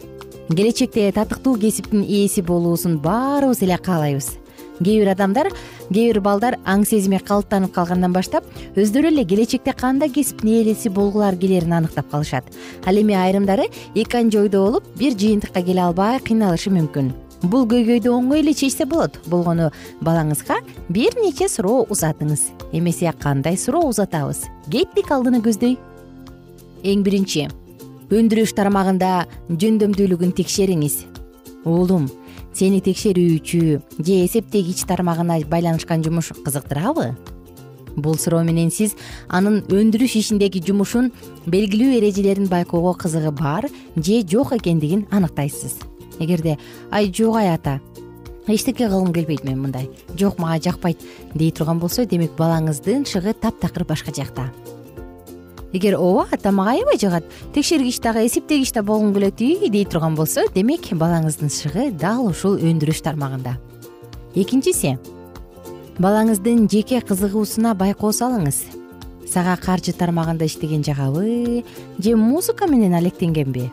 келечекте 0.49 1.11
татыктуу 1.13 1.55
кесиптин 1.61 2.01
ээси 2.01 2.41
болуусун 2.41 2.97
баарыбыз 3.03 3.61
эле 3.63 3.77
каалайбыз 3.77 4.38
кээ 4.79 5.03
бир 5.03 5.11
адамдар 5.13 5.49
кээ 5.91 6.13
бир 6.13 6.19
балдар 6.25 6.57
аң 6.65 6.85
сезими 6.87 7.19
калыптанып 7.19 7.73
калгандан 7.75 8.13
баштап 8.13 8.43
өздөрү 8.75 9.11
эле 9.11 9.25
келечекте 9.25 9.73
кандай 9.73 10.09
кесиптин 10.09 10.49
ээлеси 10.59 10.89
болгулары 10.89 11.37
келерин 11.37 11.73
аныктап 11.73 12.09
калышат. 12.11 12.45
Ал 12.85 12.95
эми 12.95 13.13
айрымдары 13.13 13.69
эки 13.95 14.17
анча 14.17 14.41
ойдо 14.41 14.63
болуп 14.65 14.83
бир 14.97 15.13
жыйынтыкка 15.13 15.63
келе 15.63 15.81
албай 15.81 16.19
кыйналышы 16.19 16.71
мүмкүн. 16.73 17.13
Бул 17.43 17.63
көйгөйдү 17.71 18.11
оңой 18.11 18.41
эле 18.41 18.53
чечсе 18.53 18.85
болот. 18.85 19.19
Болгону 19.27 19.69
балаңызга 20.01 20.59
бир 20.89 21.15
нече 21.21 21.47
суроо 21.47 21.85
узатыңыз. 21.87 22.49
Эмесе 22.73 23.13
кандай 23.19 23.57
суроо 23.57 23.87
узатабыз? 23.87 24.43
Кеттик 24.69 25.11
алдыны 25.11 25.39
көздөй. 25.39 25.77
Эң 26.83 27.03
биринчи 27.03 27.47
өндүрүш 28.09 28.55
тармагында 28.57 29.27
жөндөмдүүлүгүн 29.49 30.33
текшериңиз. 30.33 31.03
Уулум 31.63 32.07
сени 32.53 32.81
текшерүүчү 32.81 33.61
же 33.99 34.15
эсептегич 34.25 34.85
тармагына 34.89 35.39
байланышкан 35.49 36.03
жумуш 36.03 36.31
кызыктырабы? 36.45 37.15
Бул 37.95 38.17
суроо 38.17 38.43
менен 38.43 38.71
сиз 38.71 38.95
анын 39.27 39.61
өндүрүш 39.67 40.17
ишиндеги 40.19 40.61
жумушун 40.65 41.11
белгилүү 41.45 41.97
эрежелерин 41.99 42.47
байкоого 42.47 42.93
кызыгы 42.93 43.31
бар 43.31 43.67
же 43.95 44.21
жок 44.23 44.53
экендигин 44.53 45.07
аныктайсыз. 45.11 45.79
Эгерде 46.19 46.57
ай 46.91 47.11
жок 47.11 47.35
ай 47.35 47.53
ата 47.53 47.79
эчтеке 48.47 48.87
кылгым 48.87 49.13
келбейт 49.13 49.43
мен 49.43 49.61
мындай 49.61 49.89
жок 50.17 50.39
мага 50.39 50.61
жакпайт 50.61 50.99
дей 51.33 51.51
турган 51.51 51.79
болсо 51.79 52.05
демек 52.05 52.31
балаңыздын 52.37 53.05
шыгы 53.05 53.33
таптакыр 53.33 53.85
башка 53.85 54.13
жакта 54.15 54.49
эгер 55.73 55.95
ооба 55.99 56.27
ата 56.31 56.51
мага 56.51 56.71
аябай 56.71 56.97
жагат 56.97 57.25
текшергич 57.53 57.99
дагы 58.01 58.25
эсептегич 58.25 58.71
да 58.73 58.81
болгум 58.81 59.13
келет 59.13 59.41
үй 59.41 59.69
дей 59.69 59.85
турган 59.85 60.15
болсо 60.15 60.41
демек 60.55 60.89
балаңыздын 60.89 61.49
шыгы 61.53 61.91
дал 61.91 62.25
ушул 62.25 62.57
өндүрүш 62.57 63.03
тармагында. 63.05 63.57
Экинчиси 64.33 64.97
балаңыздын 65.99 66.69
жеке 66.71 67.01
кызыгуусуна 67.01 67.75
байкоо 67.75 68.09
салыңыз. 68.09 68.63
Сага 69.29 69.57
каржы 69.61 69.93
тармагында 69.93 70.45
иштеген 70.45 70.83
жагабы 70.83 71.63
же 71.99 72.15
музыка 72.15 72.65
менен 72.65 72.95
алектенгенби. 72.95 73.69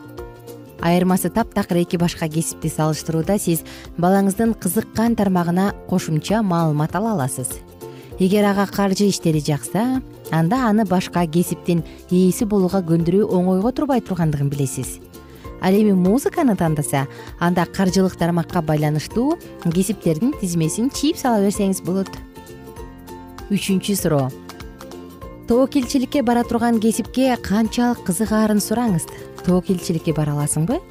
Айырмасы 0.81 1.31
таптакыр 1.33 1.81
эки 1.81 1.97
башка 1.97 2.27
кесипти 2.29 2.69
салыштырууда 2.69 3.39
сиз 3.39 3.63
балаңыздын 3.97 4.53
кызыккан 4.53 5.15
тармагына 5.15 5.73
кошумча 5.89 6.43
маалымат 6.43 6.95
ала 6.95 7.15
аласыз. 7.15 7.49
Эгер 8.19 8.45
ага 8.45 8.67
каржы 8.67 9.09
иштери 9.09 9.39
жакса 9.39 10.03
анда 10.31 10.67
аны 10.69 10.85
башка 10.85 11.25
кесиптин 11.27 11.83
ээси 12.11 12.45
болууга 12.45 12.81
көндүрүү 12.85 13.27
оңойго 13.31 13.71
турбай 13.75 14.01
тургандыгын 14.01 14.49
билесиз. 14.49 14.99
Ал 15.61 15.73
эми 15.73 15.93
музыканы 15.93 16.55
тандаса 16.55 17.07
анда 17.39 17.65
каржылык 17.65 18.15
тармакка 18.15 18.61
байланыштуу 18.61 19.37
кесиптердин 19.63 20.33
тизмесин 20.41 20.89
чийип 20.89 21.17
сала 21.17 21.41
берсеңиз 21.41 21.81
болот. 21.83 22.11
Үчүнчү 23.49 23.95
суроо. 23.95 24.29
Тобокелчиликке 25.47 26.21
бара 26.23 26.43
турган 26.43 26.79
кесипке 26.83 27.37
канчалык 27.41 28.03
кызыгаарын 28.03 28.59
сураңыз 28.59 29.07
тобокелчиликке 29.45 30.13
бара 30.13 30.35
аласыңбы? 30.35 30.81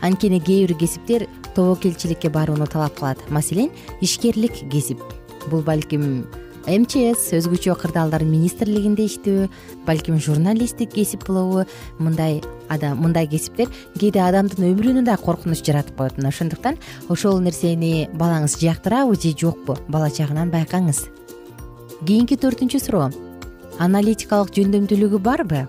Анткени 0.00 0.40
кээ 0.40 0.66
бир 0.66 0.78
кесиптер 0.80 1.26
тобокелчиликке 1.54 2.30
барууну 2.30 2.66
талап 2.66 2.96
кылат. 2.96 3.20
Маселен 3.30 3.70
ишкерлик 4.00 4.56
кесип. 4.70 4.98
Бул 5.50 5.60
балким 5.60 6.26
мчс 6.66 7.30
өзгөчө 7.38 7.76
кырдаалдар 7.78 8.24
министрлигинде 8.26 9.04
иштөө 9.06 9.46
балким 9.86 10.18
журналисттик 10.18 10.90
кесип 10.96 11.22
болобу 11.28 11.62
мындай 12.02 12.40
мындай 12.98 13.28
кесиптер 13.30 13.70
кээде 13.94 14.18
адамдын 14.24 14.72
өмүрүнө 14.72 15.04
да 15.06 15.14
коркунуч 15.16 15.62
жаратып 15.62 15.96
коет 15.96 16.18
мына. 16.18 16.34
Ошондуктан 16.34 16.80
ошол 17.08 17.38
нерсени 17.38 18.08
балаңыз 18.18 18.58
жактырабы 18.58 19.14
же 19.14 19.30
жокпу 19.38 19.78
бала 19.86 20.10
чагынан 20.10 20.50
байкаңыз. 20.50 21.06
Кийинки 22.02 22.34
төртүнчү 22.34 22.82
суроо. 22.82 23.12
Аналитикалык 23.78 24.50
жөндөмдүүлүгү 24.56 25.22
барбы? 25.22 25.68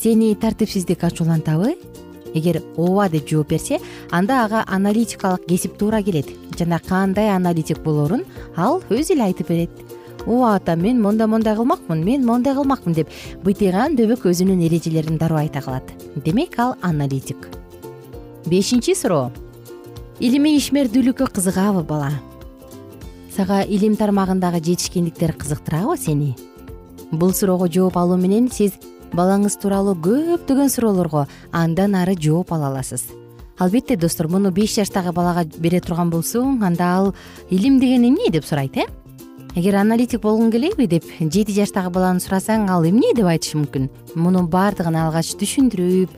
Сени 0.00 0.32
тартипсиздик 0.34 1.04
ачуулантабы 1.04 1.76
эгер 2.34 2.62
ооба 2.76 3.08
деп 3.08 3.28
жооп 3.28 3.48
берсе 3.48 3.80
анда 4.10 4.44
ага 4.44 4.64
аналитикалык 4.66 5.46
кесип 5.46 5.76
туура 5.78 6.02
келет 6.02 6.28
жана 6.58 6.78
кандай 6.78 7.30
аналитик 7.30 7.82
болоорун 7.82 8.24
ал 8.56 8.82
өзү 8.90 9.14
эле 9.14 9.24
айтып 9.30 9.48
берет. 9.48 9.70
Ооба 10.26 10.56
ата 10.56 10.76
мен 10.76 11.00
мондай 11.00 11.26
мондай 11.26 11.56
кылмакмын 11.56 12.04
мен 12.04 12.26
моундай 12.26 12.54
кылмакмын 12.54 12.94
деп 12.94 13.08
быйтыйган 13.44 13.96
дөбөк 13.96 14.26
өзүнүн 14.28 14.66
эрежелерин 14.66 15.18
дароо 15.18 15.38
айта 15.38 15.62
калат. 15.62 15.84
Демек 16.16 16.58
ал 16.58 16.76
аналитик. 16.82 17.48
Бешинчи 18.46 18.94
суроо. 18.94 19.30
Илимий 20.20 20.58
ишмердүүлүккө 20.58 21.30
кызыгабы 21.32 21.82
бала? 21.82 22.12
Сага 23.34 23.62
илим 23.62 23.96
тармагындагы 23.96 24.60
жетишкендиктер 24.60 25.32
кызыктырабы 25.32 25.96
сени? 25.96 26.36
Бул 27.10 27.32
суроого 27.32 27.68
жооп 27.72 27.96
алуу 27.96 28.18
менен 28.18 28.50
сиз 28.52 28.72
балаңыз 29.16 29.56
тууралуу 29.62 29.96
көптөгөн 30.04 30.70
суроолорго 30.70 31.26
андан 31.52 31.96
ары 31.98 32.14
жооп 32.14 32.52
ала 32.52 32.70
аласыз. 32.70 33.04
Албетте 33.58 33.96
достор 33.96 34.28
муну 34.28 34.50
беш 34.50 34.76
жаштагы 34.78 35.12
балага 35.12 35.44
бере 35.58 35.80
турган 35.80 36.10
болсоң 36.10 36.62
анда 36.64 36.94
ал 36.96 37.14
илим 37.50 37.80
деген 37.80 38.06
эмне 38.08 38.30
деп 38.30 38.44
сурайт 38.44 38.76
э? 38.76 38.86
Эгер 39.54 39.74
аналитик 39.80 40.22
болгуң 40.22 40.52
келеби 40.54 40.86
деп 40.86 41.04
жети 41.20 41.52
жаштагы 41.52 41.90
баланы 41.90 42.22
сурасаң 42.24 42.70
ал 42.70 42.86
эмне 42.86 43.12
деп 43.16 43.26
айтышы 43.26 43.58
мүмкүн? 43.58 43.90
Мунун 44.14 44.46
баардыгын 44.48 44.96
алгач 44.96 45.34
түшүндүрүп 45.42 46.14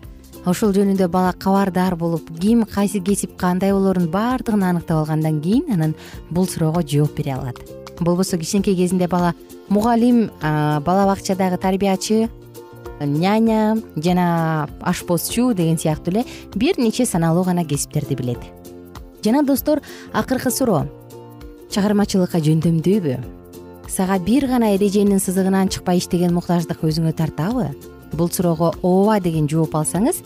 ошол 0.47 0.75
жөнүндө 0.77 1.09
бала 1.09 1.33
кабардар 1.33 1.97
болуп 1.97 2.29
ким 2.41 2.65
кайсы 2.67 3.01
кесип 3.01 3.37
кандай 3.41 3.73
болоорун 3.73 4.11
баардыгын 4.11 4.63
аныктап 4.69 5.03
алгандан 5.03 5.41
кийин 5.41 5.73
анан 5.73 5.95
бул 6.31 6.47
суроого 6.47 6.83
жооп 6.83 7.17
бере 7.17 7.35
алат. 7.35 7.57
Болбосо 8.01 8.39
кичинекей 8.39 8.77
кезинде 8.77 9.09
бала 9.09 9.35
мугалим 9.69 10.31
бала 10.41 11.07
бакчадагы 11.07 11.59
тарбиячы 11.59 12.29
няня 13.07 13.77
жана 13.97 14.69
ашпозчу 14.81 15.53
деген 15.55 15.79
сыяктуу 15.79 16.13
эле 16.15 16.25
бир 16.55 16.79
нече 16.79 17.07
саналуу 17.07 17.45
гана 17.45 17.65
кесиптерди 17.65 18.15
билет. 18.15 18.39
Жана 19.25 19.43
достор 19.43 19.83
акыркы 20.13 20.51
суроо 20.51 20.87
чыгармачылыкка 21.73 22.39
жөндөмдүүбү? 22.45 23.17
Сага 23.89 24.19
бир 24.19 24.47
гана 24.47 24.75
эреженин 24.77 25.21
сызыгынан 25.21 25.71
чыкпай 25.73 25.99
иштеген 25.99 26.35
муктаждык 26.37 26.85
өзүңө 26.85 27.15
тартабы? 27.17 27.71
Бул 28.13 28.29
суроого 28.29 28.75
ооба 28.83 29.21
деген 29.21 29.49
жооп 29.49 29.75
алсаңыз 29.81 30.21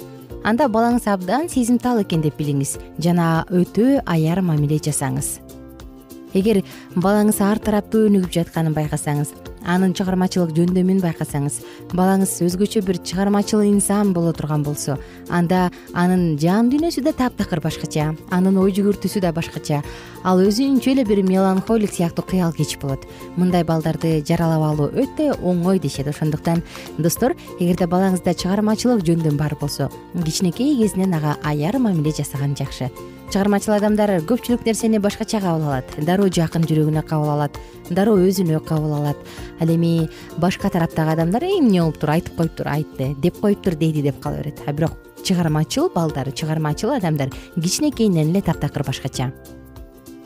анда 0.46 0.66
балаңыз 0.70 1.06
абдан 1.10 1.48
сезимтал 1.50 2.02
экен 2.02 2.22
деп 2.22 2.38
билиңиз 2.38 2.76
жана 3.02 3.46
өтө 3.50 4.00
аяр 4.06 4.42
мамиле 4.42 4.78
жасаңыз. 4.82 5.36
Эгер 6.34 6.62
балаңыз 6.94 7.40
ар 7.42 7.58
тараптуу 7.62 8.08
өнүгүп 8.10 8.34
жатканын 8.34 8.74
байкасаңыз 8.76 9.32
анын 9.66 9.94
чыгармачылык 9.98 10.54
жөндөмүн 10.56 11.02
байкасаңыз 11.02 11.60
балаңыз 11.92 12.38
өзгөчө 12.46 12.84
бир 12.86 13.02
чыгармачыл 13.02 13.66
инсан 13.66 14.12
боло 14.16 14.32
турган 14.32 14.62
болсо 14.62 14.98
анда 15.28 15.70
анын 15.92 16.38
жан 16.38 16.70
дүйнөсү 16.70 17.02
да 17.04 17.12
таптакыр 17.12 17.60
башкача 17.60 18.14
анын 18.30 18.58
ой 18.62 18.72
жүгүртүүсү 18.76 19.20
да 19.24 19.32
башкача. 19.34 19.82
Ал 20.26 20.40
өзүнчө 20.42 20.92
эле 20.92 21.04
бир 21.06 21.22
меланхолик 21.26 21.92
сыяктуу 21.94 22.24
кыял 22.26 22.52
кеч 22.52 22.76
болот. 22.82 23.06
Мындай 23.36 23.64
балдарды 23.64 24.22
жаралап 24.26 24.64
алуу 24.70 24.88
өтө 24.90 25.36
оңой 25.42 25.80
дешет. 25.80 26.08
Ошондуктан 26.08 26.62
достор 26.98 27.36
эгерде 27.58 27.86
балаңызда 27.86 28.34
чыгармачылык 28.34 29.04
жөндөм 29.06 29.36
бар 29.36 29.56
болсо 29.60 29.90
кичинекей 30.14 30.76
кезинен 30.76 31.14
ага 31.14 31.36
аяр 31.44 31.78
мамиле 31.78 32.12
жасаган 32.12 32.56
жакшы. 32.56 32.90
Чыгармачыл 33.30 33.74
адамдар 33.74 34.20
көпчүлүк 34.22 34.66
нерсени 34.66 34.98
башкача 35.02 35.40
кабыл 35.42 35.66
алат 35.66 35.96
дароо 36.06 36.28
жакын 36.30 36.62
жүрөгүнө 36.62 37.02
кабыл 37.06 37.32
алат 37.32 37.58
дароо 37.90 38.20
өзүнө 38.22 38.60
кабыл 38.66 38.94
алат 39.00 39.16
ал 39.60 39.68
эми 39.68 40.08
башка 40.38 40.70
тараптагы 40.70 41.12
адамдар 41.12 41.44
эмне 41.44 41.80
болуптур 41.82 42.10
айтып 42.10 42.36
коюптур 42.36 42.68
айтты 42.68 43.14
деп 43.22 43.40
коюптур 43.40 43.74
дейди 43.74 44.02
деп 44.02 44.20
кала 44.20 44.38
берет. 44.38 44.60
А 44.66 44.72
бирок 44.72 44.92
чыгармачыл 45.22 45.90
балдар 45.94 46.32
чыгармачыл 46.32 46.96
адамдар 46.96 47.30
кичинекейинен 47.54 48.30
эле 48.30 48.42
таптакыр 48.42 48.84
башкача. 48.84 49.32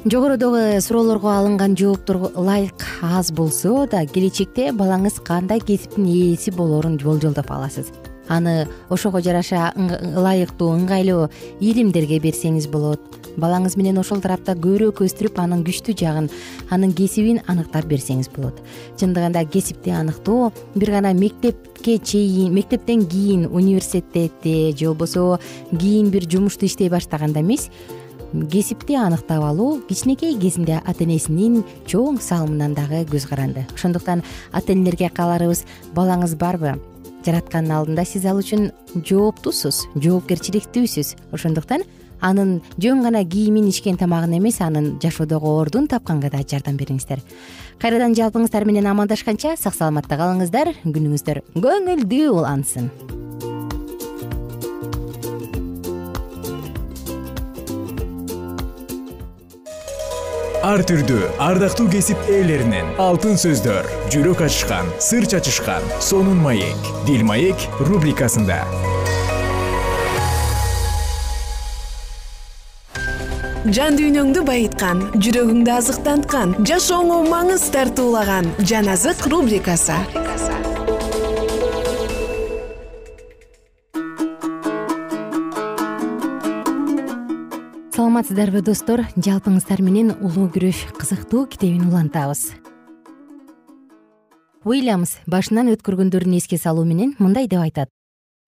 Жогорудогу 0.05 0.81
суроолорго 0.81 1.29
алынган 1.29 1.77
жооптор 1.77 2.31
ылайык 2.35 2.87
аз 3.03 3.31
болсо 3.33 3.87
да 3.87 4.07
келечекте 4.07 4.71
балаңыз 4.73 5.21
кандай 5.21 5.61
кесиптин 5.61 6.07
ээси 6.09 6.55
болоорун 6.57 6.97
болжолдоп 6.97 7.51
аласыз? 7.51 7.93
Аны 8.27 8.67
ошого 8.89 9.21
жараша 9.21 9.75
ылайыктуу 9.77 10.73
ыңгайлуу 10.79 11.29
илимдерге 11.61 12.19
берсеңиз 12.19 12.71
болот 12.73 13.01
балаңыз 13.39 13.77
менен 13.79 13.99
ошол 14.01 14.21
тарапта 14.23 14.57
көбүрөөк 14.59 15.03
өстүрүп 15.07 15.39
анын 15.43 15.63
күчтүү 15.67 15.95
жагын 16.01 16.29
анын 16.71 16.93
кесибин 16.97 17.41
аныктап 17.47 17.87
берсеңиз 17.91 18.31
болот. 18.35 18.59
Чындыгында 19.01 19.45
кесипти 19.51 19.95
аныктоо 19.95 20.51
бир 20.75 20.91
гана 20.97 21.13
мектепке 21.15 21.99
чейин 21.99 22.55
мектептен 22.55 23.07
кийин 23.07 23.47
университетте 23.47 24.73
же 24.77 24.87
болбосо 24.89 25.39
кийин 25.71 26.11
бир 26.11 26.29
жумушту 26.31 26.67
иштей 26.67 26.89
баштаганда 26.89 27.41
эмес 27.41 27.71
кесипти 28.51 28.95
анықтап 28.95 29.43
алуу 29.43 29.81
кичинекей 29.89 30.39
кезинде 30.39 30.81
ата 30.85 31.05
энесинин 31.05 31.65
чоң 31.87 32.21
салымынан 32.21 32.75
дагы 32.75 33.05
көз 33.11 33.29
каранды. 33.29 33.67
Ошондуктан 33.75 34.23
ата 34.53 34.73
энелерге 34.73 35.11
кааларыбыз 35.11 35.65
балаңыз 35.95 36.37
барбы? 36.37 36.79
жараткандын 37.25 37.75
алдында 37.77 38.05
сиз 38.09 38.25
ал 38.29 38.41
үчүн 38.41 38.71
жооптусуз 39.07 39.85
жоопкерчиликтүүсүз. 40.01 41.15
Ошондуктан 41.37 41.85
анын 42.21 42.61
жөн 42.79 43.03
гана 43.03 43.25
кийимин 43.25 43.69
ичкен 43.69 43.97
тамагын 44.01 44.39
эмес 44.39 44.61
анын 44.61 44.99
жашоодогу 45.03 45.57
ордун 45.61 45.89
тапканга 45.89 46.31
да 46.31 46.43
жардам 46.43 46.77
бериңиздер. 46.77 47.21
Кайрадан 47.81 48.15
жалпыңыздар 48.15 48.65
менен 48.69 48.87
амандашканча 48.87 49.57
сак 49.57 49.75
саламатта 49.75 50.21
калыңыздар. 50.21 50.75
Күнүңүздөр 50.85 51.43
көңүлдүү 51.57 52.29
улансын. 52.35 52.91
Ар 60.61 60.83
түрдүү 60.85 61.31
ардактуу 61.41 61.87
кесип 61.89 62.21
ээлеринен 62.29 62.91
алтын 63.01 63.41
сөздөр 63.41 63.89
жүрөк 64.13 64.45
ачышкан 64.45 64.93
сыр 65.01 65.25
чачышкан 65.25 65.89
сонун 66.05 66.45
маек 66.45 66.93
дил 67.09 67.25
маек 67.25 67.65
рубрикасында 67.81 68.61
жан 73.71 73.95
дүйнөңдү 73.95 74.41
байыткан 74.43 75.01
жүрөгүңдү 75.23 75.71
азыктанткан 75.71 76.55
жашооңо 76.67 77.21
маңыз 77.31 77.69
тартуулаган 77.71 78.49
жан 78.67 78.89
азык 78.91 79.23
рубрикасы. 79.31 79.95
Саламатсыздарбы 87.95 88.65
достор? 88.67 89.05
Жалпыңыздар 89.15 89.85
менен 89.87 90.17
улуу 90.19 90.49
күрөш 90.51 90.89
кызыктуу 90.99 91.45
китебин 91.53 91.87
улантабыз. 91.93 92.49
Уильямс 94.67 95.21
башынан 95.31 95.71
өткөргөндөрүн 95.77 96.41
эске 96.41 96.59
салуу 96.59 96.89
менен 96.89 97.15
мындай 97.23 97.47
деп 97.47 97.63
айтат. 97.63 97.95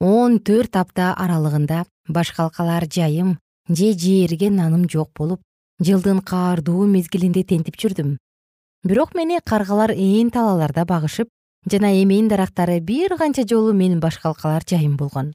Он 0.03 0.41
төрт 0.43 0.75
апта 0.75 1.13
аралыгында 1.15 1.85
баш 2.11 2.35
калкалар 2.35 2.91
жайым 2.91 3.37
же 3.68 3.92
жээрге 3.92 4.51
наным 4.51 4.88
жок 4.88 5.11
болуп 5.14 5.40
жылдын 5.81 6.20
каардуу 6.20 6.87
мезгилинде 6.87 7.44
тентип 7.44 7.77
жүрдүм. 7.77 8.16
Бирок 8.85 9.14
мени 9.14 9.38
каргалар 9.44 9.92
ээн 9.92 10.31
талааларда 10.31 10.85
багышып 10.85 11.29
жана 11.70 11.92
эмен 12.03 12.29
дарактары 12.29 12.81
бир 12.81 13.16
канча 13.18 13.44
жолу 13.46 13.72
менин 13.72 14.01
баш 14.01 14.18
калкалар 14.18 14.64
жайым 14.66 14.96
болгон. 14.96 15.33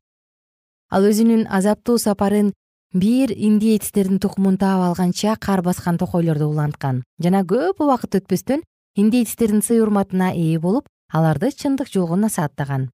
Ал 0.89 1.03
өзүнүн 1.03 1.47
азаптуу 1.49 1.97
сапарын 1.97 2.53
бир 2.93 3.31
индеецтердин 3.31 4.19
тукумун 4.19 4.57
таап 4.57 4.83
алганча 4.89 5.35
кар 5.39 5.61
баскан 5.61 5.97
токойлорду 5.97 6.47
уланткан 6.47 7.03
жана 7.19 7.43
көп 7.43 7.83
убакыт 7.83 8.15
өтпөстөн 8.21 8.63
индеецтердин 8.95 9.61
сый 9.61 9.81
урматына 9.81 10.31
ээ 10.33 10.59
болуп 10.59 10.87
аларды 11.11 11.51
чындык 11.51 11.91
жолго 11.91 12.15
насааттаган. 12.15 12.89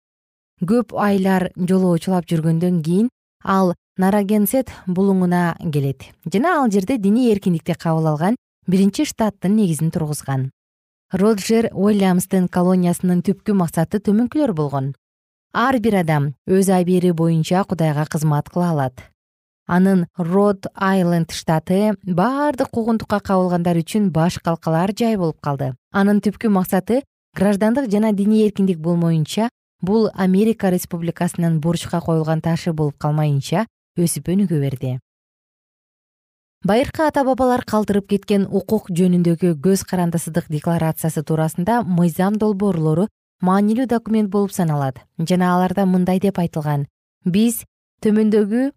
Көп 0.62 0.94
айлар 0.94 1.52
жолоочулап 1.58 2.26
жүргөндөн 2.30 2.82
кийин 2.84 3.10
ал 3.44 3.76
нарагенсет 3.98 4.72
булуңуна 4.88 5.56
келет. 5.72 6.10
Жана 6.26 6.58
ал 6.62 6.72
жерде 6.72 6.98
диний 6.98 7.32
эркиндикти 7.32 7.76
кабыл 7.76 8.08
алган 8.08 8.36
биринчи 8.68 9.06
штаттын 9.06 9.56
негизин 9.56 9.92
тургузган. 9.92 10.52
Роджер 11.12 11.70
уильямстын 11.74 12.48
колониясынын 12.50 13.22
түпкү 13.22 13.54
максаты 13.54 14.00
төмөнкүлөр 14.00 14.54
болгон. 14.54 14.94
Ар 15.54 15.78
бир 15.80 16.00
адам 16.02 16.34
өз 16.50 16.72
абийири 16.74 17.12
боюнча 17.12 17.64
кудайга 17.64 18.06
кызмат 18.10 18.50
кыла 18.50 18.72
алат. 18.72 19.04
Анын 19.68 20.08
род 20.18 20.66
айленд 20.74 21.32
штаты 21.32 21.94
баардык 22.04 22.72
куугунтукка 22.74 23.20
кабылгандар 23.20 23.78
үчүн 23.78 24.10
баш 24.12 24.40
калкалар 24.40 24.92
жай 24.98 25.16
болуп 25.16 25.40
калды. 25.40 25.76
Анын 25.92 26.20
түпкү 26.20 26.50
максаты 26.50 27.04
граждандык 27.38 27.92
жана 27.92 28.12
диний 28.12 28.48
эркиндик 28.48 28.80
болмоюнча 28.80 29.50
бул 29.84 30.10
америка 30.16 30.72
республикасынын 30.72 31.60
бурчка 31.60 32.00
коюлган 32.02 32.42
ташы 32.42 32.72
болуп 32.74 32.96
калмайынча 32.98 33.66
өсүп 34.00 34.30
өнүгө 34.32 34.60
берди. 34.62 35.00
Байыркы 36.64 37.04
ата 37.04 37.26
бабалар 37.28 37.66
калтырып 37.68 38.08
кеткен 38.14 38.46
укук 38.48 38.88
жөнүндөгү 38.96 39.58
көз 39.66 39.84
карандысыздык 39.90 40.48
декларациясы 40.48 41.26
туурасында 41.28 41.82
мыйзам 41.84 42.38
долбоорлору 42.40 43.10
маанилүү 43.44 43.90
документ 43.92 44.32
болуп 44.32 44.56
саналат 44.56 45.04
жана 45.20 45.52
аларда 45.58 45.86
мындай 45.86 46.24
деп 46.24 46.40
айтылган. 46.40 46.88
Биз 47.26 47.66
төмөндөгү 48.00 48.72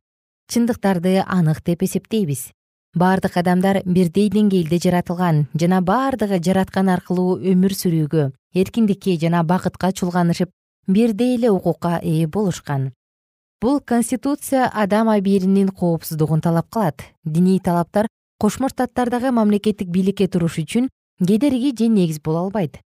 чындыктарды 0.51 1.23
анык 1.23 1.63
деп 1.63 1.87
эсептейбиз. 1.87 2.51
Баардык 2.99 3.37
адамдар 3.39 3.83
бирдей 3.85 4.31
деңгээлде 4.35 4.83
жаратылган 4.83 5.45
жана 5.55 5.79
баардыгы 5.85 6.43
жараткан 6.43 6.91
аркылуу 6.91 7.39
өмүр 7.39 7.79
сүрүүгө 7.79 8.31
эркиндикке 8.57 9.19
жана 9.23 9.45
бакытка 9.45 9.93
чулганышып 9.93 10.51
бирдей 10.87 11.37
эле 11.37 11.51
укукка 11.51 11.99
ээ 12.03 12.27
болушкан. 12.27 12.93
Бул 13.61 13.81
конституция 13.81 14.71
адам 14.73 15.09
абийиринин 15.09 15.69
коопсуздугун 15.69 16.41
талап 16.41 16.69
кылат. 16.71 17.03
Диний 17.25 17.59
талаптар 17.61 18.07
кошмо 18.39 18.69
штаттардагы 18.69 19.33
мамлекеттик 19.33 19.89
бийликке 19.89 20.29
туруш 20.29 20.59
үчүн 20.59 20.89
кедерги 21.19 21.75
же 21.77 21.89
негиз 21.89 22.21
боло 22.21 22.41
албайт. 22.41 22.81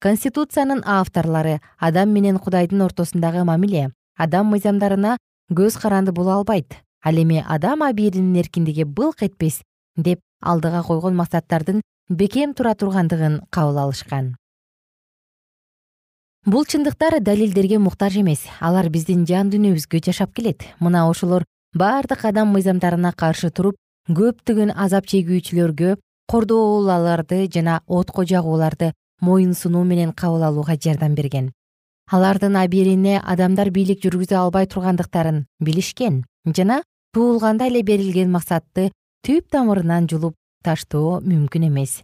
Конституциянын 0.00 0.82
авторлору 0.86 1.60
адам 1.78 2.10
менен 2.10 2.38
кудайдын 2.38 2.82
ортосундагы 2.82 3.44
мамиле 3.44 3.90
адам 4.16 4.46
мыйзамдарына 4.46 5.18
көз 5.50 5.80
каранды 5.80 6.12
боло 6.12 6.34
албайт. 6.34 6.76
Ал 7.04 7.14
эми 7.14 7.44
адам 7.46 7.82
абийиринин 7.82 8.36
эркиндиги 8.40 8.84
былк 8.84 9.22
этпес 9.22 9.62
деп 9.96 10.20
алдыга 10.40 10.82
койгон 10.82 11.16
максаттардын 11.16 11.82
бекем 12.08 12.54
тура 12.54 12.74
тургандыгын 12.74 13.42
кабыл 13.50 13.78
алышкан 13.78 14.36
бул 16.44 16.64
чындыктар 16.66 17.20
далилдерге 17.22 17.78
муктаж 17.78 18.16
эмес. 18.18 18.40
Алар 18.60 18.88
биздин 18.90 19.24
жан 19.26 19.50
дүйнөбүзгө 19.50 20.00
жашап 20.02 20.34
келет. 20.34 20.64
Мына 20.80 21.06
ошолор 21.08 21.44
баардык 21.74 22.24
адам 22.24 22.52
мыйзамдарына 22.54 23.12
каршы 23.14 23.50
туруп 23.50 23.76
көптөгөн 24.08 24.74
азап 24.74 25.06
чегүүчүлөргө 25.06 25.96
кордоолаларды 26.26 27.46
жана 27.46 27.80
отко 27.86 28.24
жагууларды 28.26 28.92
моюн 29.20 29.54
сунуу 29.54 29.84
менен 29.84 30.12
кабыл 30.12 30.42
алууга 30.42 30.76
жардам 30.76 31.14
берген. 31.14 31.52
Алардын 32.10 32.56
абийирине 32.56 33.20
адамдар 33.22 33.70
бийлик 33.70 34.02
жүргүзө 34.02 34.36
албай 34.36 34.66
тургандыктарын 34.66 35.44
билишкен 35.60 36.24
жана 36.46 36.82
туулганда 37.14 37.70
эле 37.70 37.82
берилген 37.82 38.30
максатты 38.30 38.90
түп 39.22 39.46
тамырынан 39.48 40.10
жулуп 40.10 40.34
таштоо 40.64 41.20
мүмкүн 41.20 41.68
эмес 41.70 42.02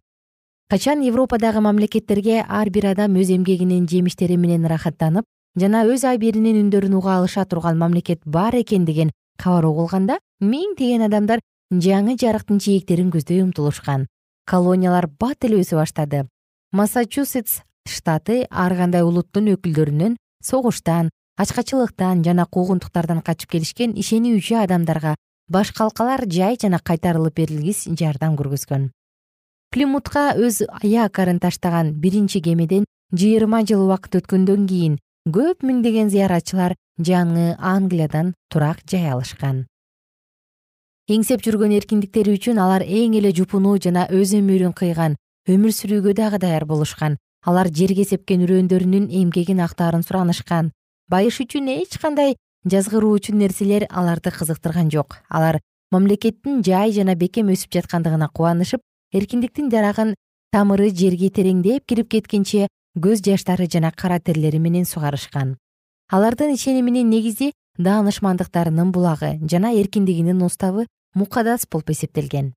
качан 0.70 1.00
европадагы 1.00 1.60
мамлекеттерге 1.64 2.44
ар 2.46 2.68
бир 2.68 2.90
адам 2.90 3.14
өз 3.16 3.30
эмгегинин 3.32 3.86
жемиштери 3.88 4.36
менен 4.36 4.66
ырахаттанып 4.68 5.24
жана 5.56 5.86
өз 5.88 6.04
абийиринин 6.04 6.58
үндөрүн 6.66 6.98
уга 6.98 7.14
алыша 7.16 7.46
турган 7.48 7.78
мамлекет 7.78 8.20
бар 8.26 8.54
экен 8.54 8.84
деген 8.84 9.10
кабар 9.40 9.64
угулганда 9.64 10.18
миңдеген 10.40 11.06
адамдар 11.08 11.40
жаңы 11.72 12.18
жарыктын 12.20 12.60
жээктерин 12.60 13.08
көздөй 13.14 13.40
умтулушкан. 13.46 14.06
Колониялар 14.44 15.08
бат 15.08 15.44
эле 15.44 15.62
өсө 15.62 15.80
баштады. 15.80 16.26
Массачусетс 16.72 17.62
штаты 17.88 18.44
ар 18.50 18.76
кандай 18.76 19.02
улуттун 19.08 19.48
өкүлдөрүнөн 19.54 20.18
согуштан 20.44 21.08
ачкачылыктан 21.40 22.22
жана 22.24 22.44
куугунтуктардан 22.44 23.22
качып 23.24 23.56
келишкен 23.56 23.96
ишенүүчү 23.96 24.60
адамдарга 24.66 25.16
баш 25.48 25.72
калкалар 25.72 26.26
жай 26.28 26.60
жана 26.60 26.78
кайтарылып 26.78 27.40
берилгис 27.40 27.86
жардам 27.88 28.36
көргөзгөн 28.36 28.90
плимутка 29.70 30.32
өз 30.36 30.62
якорун 30.82 31.38
таштаган 31.40 31.92
биринчи 31.92 32.40
кемеден 32.40 32.84
жыйырма 33.12 33.64
жыл 33.68 33.84
убакыт 33.86 34.20
өткөндөн 34.20 34.66
кийин 34.68 34.98
көп 35.28 35.64
миңдеген 35.64 36.10
зыяратчылар 36.12 36.74
жаңы 36.98 37.54
англиядан 37.58 38.34
турак 38.50 38.80
жай 38.88 39.10
алышкан. 39.12 39.66
Эңсеп 41.08 41.44
жүргөн 41.44 41.72
эркиндиктери 41.78 42.34
үчүн 42.36 42.58
алар 42.60 42.82
эң 42.84 43.16
эле 43.20 43.32
жупунуу 43.32 43.78
жана 43.80 44.08
өз 44.12 44.34
өмүрүн 44.36 44.74
кыйган 44.76 45.16
өмүр 45.48 45.72
сүрүүгө 45.72 46.12
дагы 46.16 46.40
даяр 46.42 46.66
болушкан. 46.68 47.16
Алар 47.46 47.70
жерге 47.72 48.04
сепкен 48.04 48.42
үрөндөрүнүн 48.44 49.08
эмгегин 49.08 49.62
актаарын 49.64 50.02
суранышкан. 50.04 50.72
Байыш 51.08 51.40
үчүн 51.44 51.70
эч 51.78 51.96
кандай 52.02 52.36
жазгыруучу 52.68 53.32
нерселер 53.32 53.86
аларды 53.88 54.32
кызыктырган 54.34 54.90
жок. 54.92 55.22
Алар 55.30 55.60
мамлекеттин 55.92 56.60
жай 56.66 56.92
жана 56.92 57.14
бекем 57.16 57.48
өсүп 57.54 57.72
жаткандыгына 57.78 58.28
кубанышып 58.28 58.82
эркиндиктин 59.12 59.70
жарагын 59.72 60.14
тамыры 60.52 60.90
жерге 60.90 61.30
тереңдеп 61.32 61.86
кирип 61.88 62.10
кеткенче 62.12 62.66
көз 62.98 63.22
жаштары 63.24 63.68
жана 63.70 63.90
кара 63.92 64.18
терлери 64.20 64.58
менен 64.58 64.84
сугарышкан. 64.84 65.56
Алардын 66.12 66.54
ишениминин 66.54 67.08
негизи 67.08 67.52
даанышмандыктарынын 67.78 68.92
булагы 68.92 69.38
жана 69.50 69.72
эркиндигинин 69.72 70.42
уставы 70.42 70.86
мукадас 71.14 71.66
болуп 71.70 71.90
эсептелген. 71.90 72.52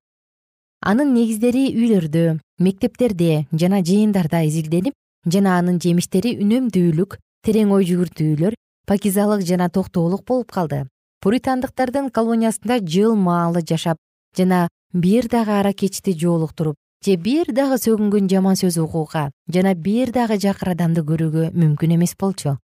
Анын 0.80 1.14
негиздери 1.14 1.70
үйлөрдө 1.72 2.40
мектептерде 2.58 3.46
жана 3.52 3.80
жыйындарда 3.80 4.42
изилденип 4.48 4.94
жана 5.24 5.58
анын 5.58 5.78
жемиштери 5.80 6.34
үнөмдүүлүк 6.42 7.18
терең 7.46 7.72
ой 7.76 7.86
жүгүртүүлөр 7.86 8.56
пакизалык 8.86 9.46
жана 9.46 9.70
токтоолук 9.70 10.24
болуп 10.26 10.50
калды. 10.52 10.86
Пуритандыктардын 11.22 12.10
колониясында 12.10 12.80
жыл 12.82 13.14
маалы 13.14 13.62
жашап 13.62 13.96
жана 14.36 14.68
бир 14.92 15.28
дагы 15.28 15.52
аракечти 15.60 16.12
жоолуктуруп 16.12 16.76
же 17.04 17.16
бир 17.16 17.52
дагы 17.52 17.78
сөгүнгөн 17.78 18.28
жаман 18.30 18.56
сөз 18.56 18.78
угууга 18.82 19.30
жана 19.48 19.74
бир 19.74 20.12
дагы 20.12 20.38
жакыр 20.40 20.72
адамды 20.74 21.02
көрүүгө 21.02 21.50
мүмкүн 21.52 21.96
эмес 21.96 22.14
болчу. 22.18 22.58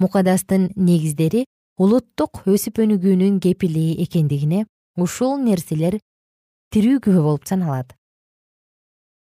Мукадастын 0.00 0.70
негиздери 0.76 1.44
улуттук 1.78 2.42
өсүп 2.46 2.80
өнүгүүнүн 2.84 3.40
кепили 3.42 3.92
экендигине 4.04 4.64
ушул 4.96 5.36
нерселер 5.42 5.98
тирүү 6.74 7.00
күбө 7.04 7.22
болуп 7.22 7.46
саналат. 7.46 7.94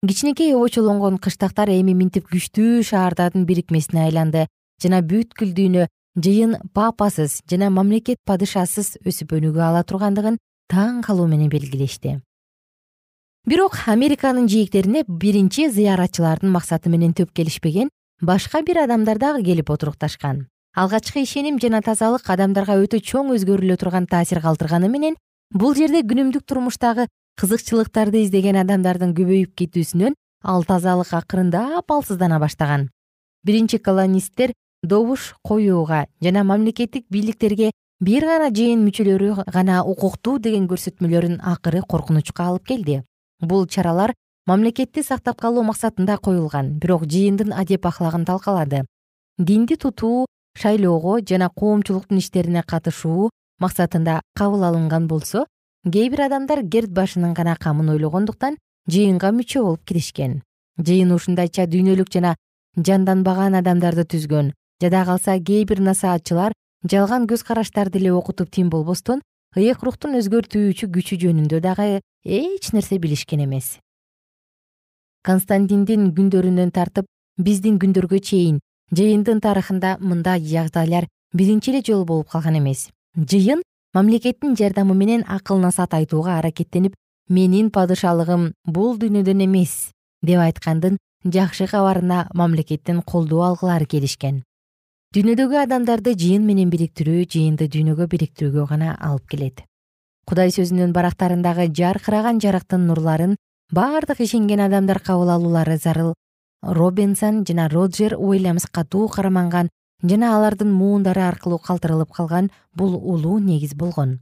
Кичинекей 0.07 0.55
обочолонгон 0.55 1.19
кыштактар 1.21 1.69
эми 1.69 1.93
минтип 1.93 2.27
күчтүү 2.31 2.83
шаардардын 2.87 3.45
бирикмесине 3.45 4.07
айланды 4.07 4.47
жана 4.81 5.01
бүткүл 5.05 5.51
дүйнө 5.57 5.87
жыйын 6.17 6.57
папасыз 6.73 7.41
жана 7.49 7.69
мамлекет 7.69 8.17
падышасыз 8.25 8.97
өсүп 9.05 9.35
өнүгө 9.37 9.61
ала 9.61 9.83
тургандыгын 9.87 10.39
таң 10.71 11.01
калуу 11.03 11.27
менен 11.27 11.49
белгилешти. 11.51 12.21
Бирок 13.47 13.75
американын 13.91 14.47
жээктерине 14.47 15.03
биринчи 15.07 15.67
зыяратчылардын 15.67 16.51
максаты 16.53 16.89
менен 16.93 17.13
төп 17.17 17.33
келишпеген 17.35 17.89
башка 18.21 18.61
бир 18.61 18.83
адамдар 18.83 19.17
дагы 19.19 19.43
келип 19.43 19.71
отурукташкан. 19.73 20.45
Алгачкы 20.75 21.23
ишеним 21.23 21.57
жана 21.59 21.81
тазалык 21.81 22.29
адамдарга 22.29 22.77
өтө 22.79 23.01
чоң 23.01 23.33
өзгөрүлө 23.35 23.75
турган 23.81 24.05
таасир 24.07 24.39
калтырганы 24.39 24.87
менен 24.87 25.17
бул 25.51 25.75
жерде 25.75 25.99
күнүмдүк 26.07 26.45
турмуштагы 26.47 27.07
кызыкчылыктарды 27.41 28.21
издеген 28.23 28.61
адамдардын 28.61 29.11
көбөйүп 29.17 29.51
кетүүсүнөн 29.57 30.15
ал 30.43 30.63
тазалык 30.63 31.11
акырындап 31.17 31.91
алсыздана 31.91 32.39
баштаган. 32.39 32.89
Биринчи 33.43 33.79
колонисттер 33.79 34.53
добуш 34.83 35.33
коюуга 35.43 36.05
жана 36.21 36.43
мамлекеттик 36.43 37.05
бийликтерге 37.09 37.71
бир 38.01 38.25
гана 38.25 38.49
жыйын 38.49 38.81
мүчөлөрү 38.81 39.45
гана 39.53 39.83
укуктуу 39.85 40.39
деген 40.41 40.65
көрсөтмөлөрүн 40.69 41.37
акыры 41.45 41.83
коркунучка 41.85 42.47
алып 42.49 42.65
келди. 42.65 43.03
Бул 43.39 43.67
чаралар 43.67 44.15
мамлекетти 44.49 45.03
сактап 45.05 45.37
калуу 45.41 45.61
максатында 45.63 46.17
коюлган 46.17 46.73
бирок 46.81 47.05
жыйындын 47.05 47.53
адеп 47.53 47.85
ахлагын 47.85 48.25
талкалады. 48.25 48.85
Динди 49.37 49.75
тутуу 49.75 50.25
шайлоого 50.57 51.19
жана 51.21 51.49
коомчулуктун 51.49 52.17
иштерине 52.17 52.63
катышуу 52.63 53.29
максатында 53.59 54.21
кабыл 54.33 54.63
алынган 54.63 55.07
болсо 55.07 55.45
кээ 55.85 56.09
бир 56.09 56.25
адамдар 56.25 56.65
керт 56.65 56.89
башынын 56.89 57.33
гана 57.33 57.55
камын 57.55 57.93
ойлогондуктан 57.93 58.57
жыйынга 58.89 59.29
мүчө 59.29 59.61
болуп 59.61 59.85
киришкен. 59.85 60.41
Жыйын 60.81 61.13
ушундайча 61.13 61.67
дүйнөлүк 61.69 62.09
жана 62.09 62.33
жанданбаган 62.77 63.61
адамдарды 63.61 64.07
түзгөн 64.09 64.53
жада 64.81 65.05
калса 65.05 65.37
кээ 65.37 65.65
бир 65.69 65.81
насаатчылар 65.85 66.53
жалган 66.89 67.27
көз 67.29 67.43
караштарды 67.45 67.99
эле 67.99 68.13
окутуп 68.13 68.49
тим 68.51 68.69
болбостон 68.69 69.21
ыйык 69.55 69.83
рухтун 69.83 70.17
өзгөртүүчү 70.19 70.89
күчү 70.95 71.17
жөнүндө 71.23 71.59
дагы 71.61 72.01
эч 72.25 72.71
нерсе 72.73 72.97
билишкен 72.97 73.43
эмес. 73.45 73.77
Константиндин 75.23 76.11
күндөрүнөн 76.17 76.71
тартып 76.71 77.05
биздин 77.37 77.77
күндөргө 77.79 78.19
чейин 78.19 78.59
жыйындын 78.95 79.41
тарыхында 79.43 79.97
мындай 79.99 80.41
жагдайлар 80.41 81.07
биринчи 81.33 81.71
эле 81.71 81.83
жолу 81.85 82.05
болуп 82.05 82.31
калган 82.31 82.57
эмес. 82.57 82.89
Жыйын 83.17 83.61
мамлекеттин 83.93 84.55
жардамы 84.55 84.95
менен 84.95 85.25
акыл 85.27 85.59
насаат 85.59 85.93
айтууга 85.93 86.37
аракеттенип 86.39 86.95
менин 87.29 87.69
падышалыгым 87.71 88.53
бул 88.65 88.97
дүйнөдөн 88.97 89.45
эмес 89.45 89.91
деп 90.23 90.39
айткандын 90.39 90.97
жакшы 91.25 91.67
кабарына 91.67 92.29
мамлекеттен 92.33 93.01
колдоо 93.01 93.43
алгылары 93.49 93.85
келишкен 93.85 94.41
дүйнөдөгү 95.11 95.57
адамдарды 95.59 96.13
жыйын 96.15 96.45
менен 96.47 96.69
бириктирүү 96.71 97.25
жыйынды 97.33 97.65
дүйнөгө 97.73 98.05
бириктирүүгө 98.13 98.63
гана 98.69 98.93
алып 98.95 99.25
келет. 99.33 99.57
Кудай 100.23 100.53
сөзүнүн 100.55 100.93
барактарындагы 100.95 101.65
жаркыраган 101.75 102.39
жарыктын 102.39 102.85
нурларын 102.87 103.33
бардык 103.75 104.21
ишенген 104.23 104.63
адамдар 104.69 105.01
кабыл 105.03 105.33
алуулары 105.35 105.75
зарыл. 105.75 106.13
Робинсон 106.63 107.43
жана 107.43 107.67
роджер 107.67 108.15
уильямс 108.15 108.69
катуу 108.71 109.09
карманган 109.11 109.67
жана 109.99 110.31
алардын 110.37 110.71
муундары 110.71 111.27
аркылуу 111.27 111.59
калтырылып 111.59 112.15
калган 112.15 112.47
бул 112.71 112.95
улуу 112.95 113.39
негиз 113.43 113.75
болгон. 113.75 114.21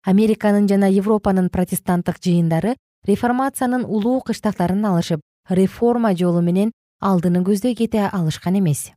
Американын 0.00 0.64
жана 0.66 0.88
европанын 0.88 1.50
протестанттык 1.52 2.24
жыйындары 2.24 2.78
реформациянын 3.04 3.84
улуу 3.84 4.22
кыштактарын 4.24 4.84
алышып 4.96 5.20
реформа 5.50 6.16
жолу 6.16 6.40
менен 6.40 6.72
алдыны 7.02 7.44
көздөй 7.44 7.76
кете 7.76 8.08
алышкан 8.08 8.56
эмес 8.56 8.95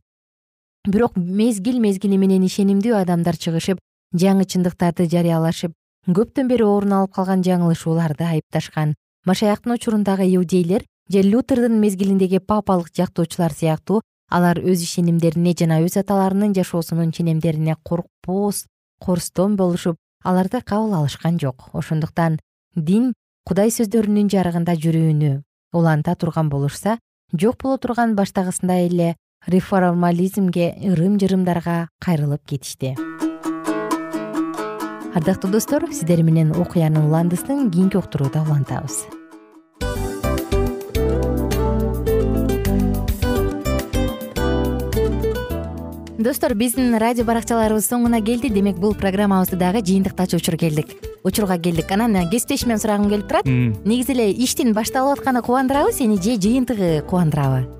бирок 0.86 1.16
мезгил 1.16 1.78
мезгили 1.80 2.16
менен 2.16 2.44
ишенимдүү 2.46 2.94
адамдар 3.02 3.36
чыгышып 3.36 3.80
жаңы 4.16 4.46
чындыктарды 4.48 5.04
жарыялашып 5.12 5.74
көптөн 6.08 6.48
бери 6.48 6.64
орун 6.64 6.94
алып 6.96 7.12
калган 7.12 7.42
жаңылышууларды 7.44 8.24
айыпташкан. 8.24 8.94
Машаяктын 9.26 9.74
учурундагы 9.74 10.24
иудейлер 10.34 10.86
же 11.08 11.22
лютердин 11.22 11.80
мезгилиндеги 11.80 12.38
папалык 12.38 12.88
жактоочулар 12.96 13.52
сыяктуу 13.52 14.00
алар 14.30 14.56
өз 14.56 14.80
ишенимдерине 14.80 15.54
жана 15.58 15.82
өз 15.84 15.98
аталарынын 16.00 16.54
жашоосунун 16.56 17.12
ченемдерине 17.12 17.76
коркпос 17.84 18.64
корстон 18.98 19.56
болушуп 19.56 19.96
аларды 20.24 20.62
кабыл 20.62 20.94
алышкан 20.94 21.38
жок. 21.38 21.68
Ошондуктан 21.74 22.38
дин 22.74 23.12
кудай 23.44 23.68
сөздөрүнүн 23.68 24.32
жарыгында 24.32 24.80
жүрүүнү 24.80 25.42
уланта 25.76 26.14
турган 26.16 26.48
болушса 26.48 26.98
жок 27.36 27.60
боло 27.62 27.76
турган 27.76 28.16
баштагысындай 28.16 28.86
эле 28.88 29.16
реформализмге 29.46 30.74
ырым 30.84 31.18
жырымдарга 31.18 31.88
кайрылып 31.98 32.44
кетишти. 32.46 32.96
Ардактуу 35.14 35.50
достор 35.50 35.88
сиздер 35.92 36.22
менен 36.22 36.52
окуянын 36.52 37.08
уландысын 37.08 37.70
кийинки 37.70 37.96
уктурууда 37.96 38.42
улантабыз. 38.42 39.06
Достор 46.20 46.54
биздин 46.54 46.94
радио 47.00 47.24
баракчаларыбыз 47.24 47.88
соңуна 47.88 48.20
келди. 48.20 48.52
Демек 48.52 48.76
бул 48.76 48.94
программабызды 48.94 49.56
дагы 49.56 49.80
жыйынтыктачу 49.80 50.36
учур 50.36 50.58
келдик. 50.60 50.92
Учурга 51.24 51.56
келдик. 51.58 51.90
Анан 51.90 52.28
кесиптешимден 52.28 52.78
сурагым 52.78 53.08
келип 53.08 53.26
турат. 53.26 53.46
Негизи 53.48 54.12
эле 54.12 54.30
иштин 54.30 54.74
башталып 54.76 55.18
атканы 55.18 55.40
кубандырабы 55.42 55.92
сени 55.96 56.20
же 56.20 56.36
жыйынтыгы 56.36 57.02
кубандырабы 57.08 57.79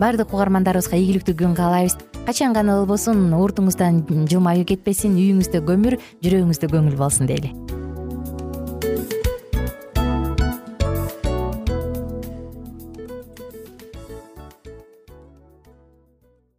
баардык 0.00 0.34
угармандарыбызга 0.34 0.98
ийгиликтүү 1.00 1.36
күн 1.40 1.56
каалайбыз. 1.56 1.96
Качан 2.26 2.52
гана 2.56 2.80
болбосун 2.80 3.30
уртуңуздан 3.38 4.02
жылмаюу 4.26 4.66
кетпесин 4.66 5.14
үйүңүздө 5.14 5.62
көмүр 5.68 6.00
жүрөгүңүздө 6.26 6.72
көңүл 6.74 6.98
болсун 6.98 7.30
дейли 7.30 7.54